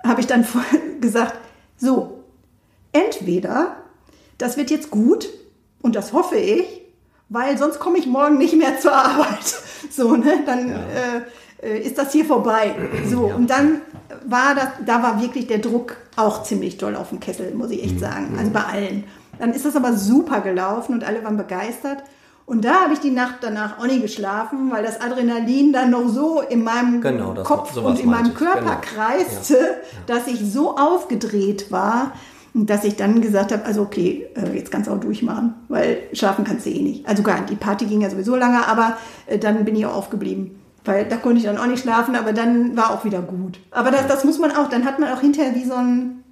habe 0.06 0.22
ich 0.22 0.28
dann 0.28 0.46
gesagt, 1.02 1.36
so, 1.78 2.24
entweder 2.92 3.78
das 4.38 4.58
wird 4.58 4.70
jetzt 4.70 4.92
gut 4.92 5.30
und 5.82 5.96
das 5.96 6.14
hoffe 6.14 6.38
ich, 6.38 6.66
weil 7.30 7.58
sonst 7.58 7.80
komme 7.80 7.98
ich 7.98 8.06
morgen 8.06 8.38
nicht 8.38 8.56
mehr 8.56 8.80
zur 8.80 8.94
Arbeit. 8.94 9.62
So, 9.92 10.16
ne? 10.16 10.40
Dann 10.46 10.70
äh, 10.70 11.22
äh, 11.62 11.80
ist 11.80 11.98
das 11.98 12.12
hier 12.12 12.26
vorbei. 12.26 12.76
So, 13.10 13.26
und 13.26 13.50
dann 13.50 13.82
war 14.26 14.56
das, 14.56 14.70
da 14.86 15.02
war 15.02 15.22
wirklich 15.22 15.48
der 15.48 15.60
Druck 15.60 15.98
auch 16.16 16.44
ziemlich 16.44 16.78
doll 16.78 16.96
auf 16.96 17.10
dem 17.10 17.20
Kessel, 17.20 17.54
muss 17.54 17.72
ich 17.72 17.84
echt 17.84 18.00
sagen. 18.00 18.36
Also 18.38 18.52
bei 18.52 18.64
allen. 18.64 19.04
Dann 19.40 19.54
ist 19.54 19.66
das 19.66 19.76
aber 19.76 19.94
super 19.94 20.42
gelaufen 20.42 20.94
und 20.94 21.04
alle 21.04 21.24
waren 21.24 21.38
begeistert. 21.38 22.04
Und 22.46 22.64
da 22.64 22.84
habe 22.84 22.94
ich 22.94 23.00
die 23.00 23.12
Nacht 23.12 23.40
danach 23.42 23.78
auch 23.78 23.86
nicht 23.86 24.02
geschlafen, 24.02 24.72
weil 24.72 24.82
das 24.82 25.02
Adrenalin 25.02 25.74
dann 25.74 25.90
noch 25.90 26.08
so 26.08 26.42
in 26.42 26.64
meinem 26.64 27.02
Genau, 27.02 27.34
Kopf 27.44 27.76
und 27.76 28.00
in 28.00 28.10
meinem 28.10 28.34
Körper 28.34 28.62
genau. 28.62 28.82
kreiste, 28.82 29.58
dass 30.06 30.28
ich 30.28 30.40
so 30.50 30.78
aufgedreht 30.78 31.72
war, 31.74 32.14
dass 32.54 32.86
ich 32.86 32.96
dann 32.96 33.22
gesagt 33.22 33.52
habe, 33.52 33.66
also 33.66 33.82
okay, 33.82 34.28
äh, 34.36 34.56
jetzt 34.56 34.72
kannst 34.72 34.88
du 34.88 34.94
auch 34.94 35.00
durchmachen, 35.00 35.56
weil 35.68 36.00
schlafen 36.14 36.46
kannst 36.46 36.66
du 36.66 36.70
eh 36.70 36.82
nicht. 36.82 37.08
Also 37.08 37.22
gar 37.22 37.42
nicht. 37.42 37.50
Die 37.50 37.56
Party 37.56 37.86
ging 37.86 38.02
ja 38.02 38.10
sowieso 38.10 38.38
lange, 38.38 38.66
aber 38.66 38.98
äh, 39.28 39.38
dann 39.38 39.64
bin 39.66 39.76
ich 39.76 39.86
auch 39.86 39.96
aufgeblieben. 39.96 40.58
Weil 40.86 41.06
da 41.06 41.18
konnte 41.18 41.40
ich 41.40 41.44
dann 41.44 41.58
auch 41.58 41.66
nicht 41.66 41.82
schlafen, 41.82 42.16
aber 42.16 42.32
dann 42.32 42.78
war 42.78 42.92
auch 42.92 43.04
wieder 43.04 43.22
gut. 43.22 43.60
Aber 43.72 43.92
das, 43.92 44.08
das 44.08 44.24
muss 44.24 44.40
man 44.40 44.52
auch, 44.52 44.70
dann 44.70 44.86
hat 44.86 45.00
man 45.00 45.12
auch 45.12 45.20
hinterher 45.20 45.54
wie 45.54 45.66
so 45.66 45.74
ein, 45.74 46.24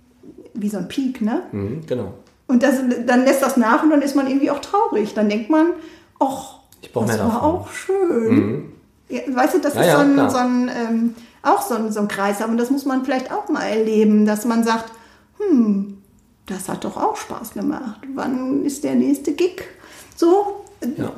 wie 0.54 0.70
so 0.70 0.78
ein 0.78 0.88
Peak, 0.88 1.20
ne? 1.20 1.42
Mhm, 1.52 1.82
genau. 1.86 2.14
Und 2.48 2.62
das, 2.64 2.76
dann 3.06 3.24
lässt 3.26 3.42
das 3.42 3.58
nach 3.58 3.82
und 3.84 3.90
dann 3.90 4.02
ist 4.02 4.16
man 4.16 4.28
irgendwie 4.28 4.52
auch 4.52 4.60
traurig. 4.60 5.14
Dann 5.14 5.30
denkt 5.30 5.50
man, 5.50 5.74
ach, 6.20 6.60
das 6.94 7.20
war 7.20 7.44
auch 7.44 7.70
schön. 7.72 8.72
Ja, 9.10 9.22
weißt 9.28 9.56
du, 9.56 9.60
das 9.60 9.74
Ja, 9.76 9.82
ist 9.82 9.88
ja, 9.88 9.96
so 9.96 10.02
ein, 10.02 10.30
so 10.30 10.38
ein 10.38 10.72
ähm, 10.76 11.16
auch 11.42 11.62
so 11.62 11.76
ein, 11.76 11.92
so 11.92 12.00
ein 12.02 12.08
Kreis. 12.08 12.42
Und 12.44 12.58
das 12.58 12.70
muss 12.70 12.86
man 12.86 13.04
vielleicht 13.04 13.32
auch 13.32 13.50
mal 13.50 13.64
erleben, 13.64 14.26
dass 14.26 14.46
man 14.46 14.64
sagt, 14.64 14.92
hm, 15.38 15.98
das 16.46 16.70
hat 16.70 16.84
doch 16.84 16.98
auch 16.98 17.16
Spaß 17.16 17.54
gemacht. 17.54 18.02
Wann 18.14 18.64
ist 18.64 18.84
der 18.84 18.96
nächste 18.96 19.34
Gig? 19.34 19.64
So, 20.16 20.66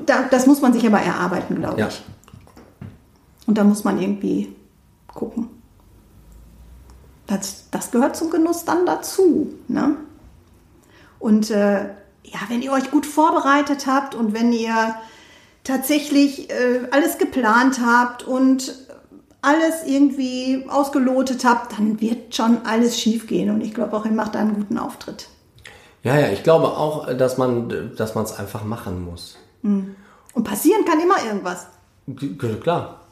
da, 0.06 0.24
das 0.30 0.48
muss 0.48 0.62
man 0.62 0.74
sich 0.74 0.86
aber 0.86 1.00
erarbeiten, 1.00 1.56
glaube 1.56 1.80
Ja. 1.80 1.88
ich. 1.88 2.04
Und 3.46 3.58
da 3.58 3.64
muss 3.64 3.84
man 3.84 4.02
irgendwie 4.02 4.54
gucken. 5.14 5.50
Das, 7.28 7.66
das 7.72 7.92
gehört 7.92 8.16
zum 8.16 8.30
Genuss 8.30 8.64
dann 8.66 8.86
dazu. 8.86 9.54
Ne? 9.68 9.96
Und 11.20 11.52
äh, 11.52 11.86
ja, 12.24 12.40
wenn 12.50 12.62
ihr 12.62 12.72
euch 12.72 12.92
gut 12.92 13.06
vorbereitet 13.06 13.88
habt 13.88 14.16
und 14.16 14.34
wenn 14.34 14.52
ihr 14.52 14.96
tatsächlich 15.64 16.50
äh, 16.50 16.88
alles 16.92 17.18
geplant 17.18 17.80
habt 17.84 18.24
und 18.24 18.74
alles 19.42 19.86
irgendwie 19.86 20.66
ausgelotet 20.68 21.46
habt, 21.46 21.78
dann 21.78 22.02
wird 22.02 22.36
schon 22.36 22.66
alles 22.66 23.00
schief 23.00 23.28
gehen. 23.28 23.50
Und 23.50 23.62
ich 23.62 23.74
glaube 23.74 23.96
auch, 23.96 24.06
ihr 24.06 24.12
macht 24.12 24.36
da 24.36 24.40
einen 24.40 24.56
guten 24.56 24.78
Auftritt. 24.78 25.30
Ja, 26.04 26.18
ja, 26.20 26.30
ich 26.30 26.44
glaube 26.44 26.68
auch, 26.68 27.14
dass 27.14 27.38
man 27.38 27.70
es 27.70 28.34
einfach 28.40 28.64
machen 28.64 29.04
muss. 29.04 29.38
Und 30.34 30.44
passieren 30.44 30.86
kann 30.86 31.00
immer 31.00 31.24
irgendwas. 31.26 31.68
Klar. 32.62 33.07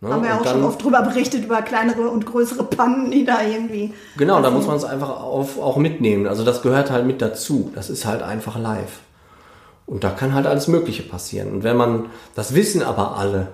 Ne? 0.00 0.10
Haben 0.10 0.22
wir 0.22 0.30
Und 0.30 0.36
auch 0.38 0.42
dann- 0.44 0.52
schon 0.54 0.64
oft 0.64 0.82
drüber 0.82 1.02
berichtet, 1.02 1.44
über 1.44 1.60
kleinere 1.62 2.08
und 2.08 2.24
größere 2.24 2.64
Pannen, 2.64 3.10
die 3.10 3.24
da 3.24 3.42
irgendwie. 3.42 3.92
Genau, 4.16 4.40
da 4.40 4.50
muss 4.50 4.66
man 4.66 4.76
es 4.76 4.84
einfach 4.84 5.10
auf, 5.22 5.58
auch 5.60 5.76
mitnehmen. 5.76 6.26
Also 6.28 6.44
das 6.44 6.62
gehört 6.62 6.90
halt 6.90 7.04
mit 7.06 7.20
dazu. 7.20 7.72
Das 7.74 7.90
ist 7.90 8.06
halt 8.06 8.22
einfach 8.22 8.58
live. 8.58 9.00
Und 9.86 10.04
da 10.04 10.10
kann 10.10 10.34
halt 10.34 10.46
alles 10.46 10.68
Mögliche 10.68 11.02
passieren. 11.02 11.50
Und 11.52 11.64
wenn 11.64 11.76
man, 11.76 12.06
das 12.34 12.54
wissen 12.54 12.82
aber 12.82 13.16
alle. 13.16 13.48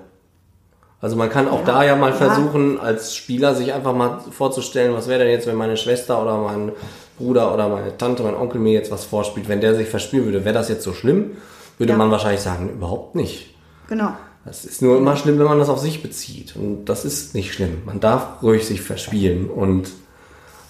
Also 1.00 1.16
man 1.16 1.30
kann 1.30 1.48
auch 1.48 1.64
da 1.64 1.82
ja 1.84 1.96
mal 1.96 2.10
ja. 2.10 2.16
versuchen, 2.16 2.80
als 2.80 3.14
Spieler 3.14 3.54
sich 3.54 3.72
einfach 3.72 3.94
mal 3.94 4.20
vorzustellen, 4.30 4.94
was 4.94 5.06
wäre 5.06 5.20
denn 5.20 5.30
jetzt, 5.30 5.46
wenn 5.46 5.54
meine 5.56 5.76
Schwester 5.76 6.20
oder 6.22 6.38
mein 6.38 6.72
Bruder 7.18 7.54
oder 7.54 7.68
meine 7.68 7.96
Tante, 7.96 8.22
mein 8.22 8.34
Onkel 8.34 8.60
mir 8.60 8.72
jetzt 8.72 8.90
was 8.90 9.04
vorspielt, 9.04 9.48
wenn 9.48 9.60
der 9.60 9.74
sich 9.74 9.88
verspielen 9.88 10.24
würde, 10.26 10.44
wäre 10.44 10.54
das 10.54 10.68
jetzt 10.68 10.82
so 10.82 10.92
schlimm? 10.92 11.36
Würde 11.78 11.92
Ja. 11.92 11.98
man 11.98 12.10
wahrscheinlich 12.10 12.40
sagen, 12.40 12.70
überhaupt 12.70 13.14
nicht. 13.14 13.54
Genau. 13.88 14.12
Das 14.44 14.64
ist 14.64 14.82
nur 14.82 14.98
immer 14.98 15.16
schlimm, 15.16 15.38
wenn 15.38 15.46
man 15.46 15.58
das 15.58 15.68
auf 15.70 15.78
sich 15.80 16.02
bezieht. 16.02 16.54
Und 16.56 16.84
das 16.86 17.04
ist 17.04 17.34
nicht 17.34 17.52
schlimm. 17.54 17.82
Man 17.86 18.00
darf 18.00 18.42
ruhig 18.42 18.66
sich 18.66 18.82
verspielen 18.82 19.48
und 19.48 19.88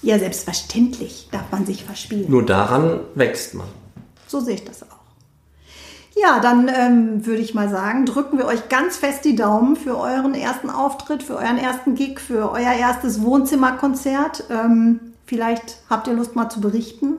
Ja, 0.03 0.19
selbstverständlich 0.19 1.29
darf 1.33 1.51
man 1.51 1.67
sich 1.67 1.85
verspielen. 1.85 2.31
nur 2.31 2.47
daran 2.47 3.01
wächst 3.15 3.55
man. 3.55 3.67
So 4.27 4.41
sehe 4.41 4.55
ich 4.55 4.65
das 4.65 4.83
auch. 4.83 4.87
Ja, 6.17 6.39
dann 6.39 6.69
ähm, 6.69 7.27
würde 7.27 7.43
ich 7.43 7.55
mal 7.55 7.69
sagen, 7.69 8.07
drücken 8.07 8.39
wir 8.39 8.47
euch 8.47 8.69
ganz 8.69 8.97
fest 8.97 9.25
die 9.25 9.35
Daumen 9.35 9.75
für 9.75 9.99
euren 9.99 10.35
ersten 10.35 10.71
Auftritt, 10.71 11.25
für 11.25 11.35
euren 11.37 11.59
ersten 11.59 11.97
Gig, 11.97 12.21
für 12.21 12.53
euer 12.53 12.73
erstes 12.73 13.23
Wohnzimmerkonzert. 13.23 14.45
Ähm, 14.49 15.01
vielleicht 15.27 15.79
habt 15.91 16.07
ihr 16.07 16.15
Lust 16.15 16.37
mal 16.37 16.49
zu 16.49 16.61
berichten. 16.61 17.15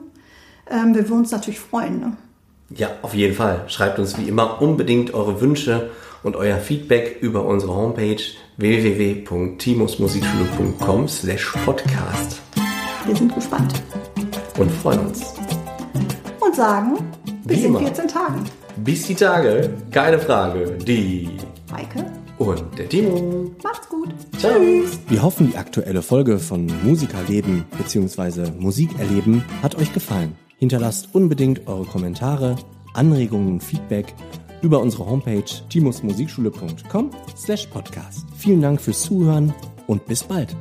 Ähm, 0.70 0.96
wir 0.96 1.10
würden 1.10 1.20
uns 1.20 1.32
natürlich 1.32 1.60
freuen. 1.60 2.00
Ne? 2.00 2.18
Ja, 2.70 2.88
auf 3.02 3.14
jeden 3.14 3.36
Fall. 3.36 3.66
Schreibt 3.68 4.00
uns 4.00 4.18
wie 4.18 4.30
immer 4.30 4.62
unbedingt 4.62 5.14
eure 5.14 5.42
Wünsche 5.42 5.90
und 6.26 6.36
euer 6.36 6.58
Feedback 6.58 7.20
über 7.22 7.46
unsere 7.46 7.74
Homepage 7.74 8.18
www.timusmusikschule.com 8.58 11.08
slash 11.08 11.54
podcast 11.64 12.42
Wir 13.06 13.16
sind 13.16 13.34
gespannt 13.34 13.82
und 14.58 14.70
freuen 14.72 15.00
uns. 15.02 15.34
und 16.42 16.56
sagen 16.56 16.98
bis 17.46 17.60
Wie 17.60 17.62
in 17.62 17.68
immer. 17.70 17.80
14 17.80 18.08
Tagen. 18.08 18.44
Bis 18.78 19.06
die 19.08 19.16
Tage, 19.16 19.70
keine 19.92 20.20
Frage, 20.20 20.78
die 20.86 21.30
Heike, 21.72 22.06
und 22.40 22.62
der 22.78 22.90
Timo. 22.90 23.50
macht's 23.64 23.88
gut. 23.88 24.10
Ciao. 24.40 24.52
Wir 25.08 25.22
hoffen, 25.24 25.52
die 25.52 25.58
aktuelle 25.58 26.02
Folge 26.02 26.40
von 26.40 26.70
Musikerleben 26.84 27.64
bzw. 27.78 28.52
Musikerleben 28.60 29.44
hat 29.64 29.76
euch 29.76 29.94
gefallen. 29.94 30.36
Hinterlasst 30.58 31.08
unbedingt 31.14 31.68
eure 31.68 31.86
Kommentare, 31.86 32.56
Anregungen 32.94 33.54
und 33.54 33.64
Feedback 33.64 34.14
über 34.66 34.82
unsere 34.82 35.06
Homepage 35.06 35.46
timusmusikschule.com 35.70 37.12
slash 37.38 37.68
podcast. 37.68 38.26
Vielen 38.36 38.62
Dank 38.62 38.82
fürs 38.82 39.02
Zuhören 39.04 39.54
und 39.88 40.06
bis 40.06 40.24
bald. 40.24 40.56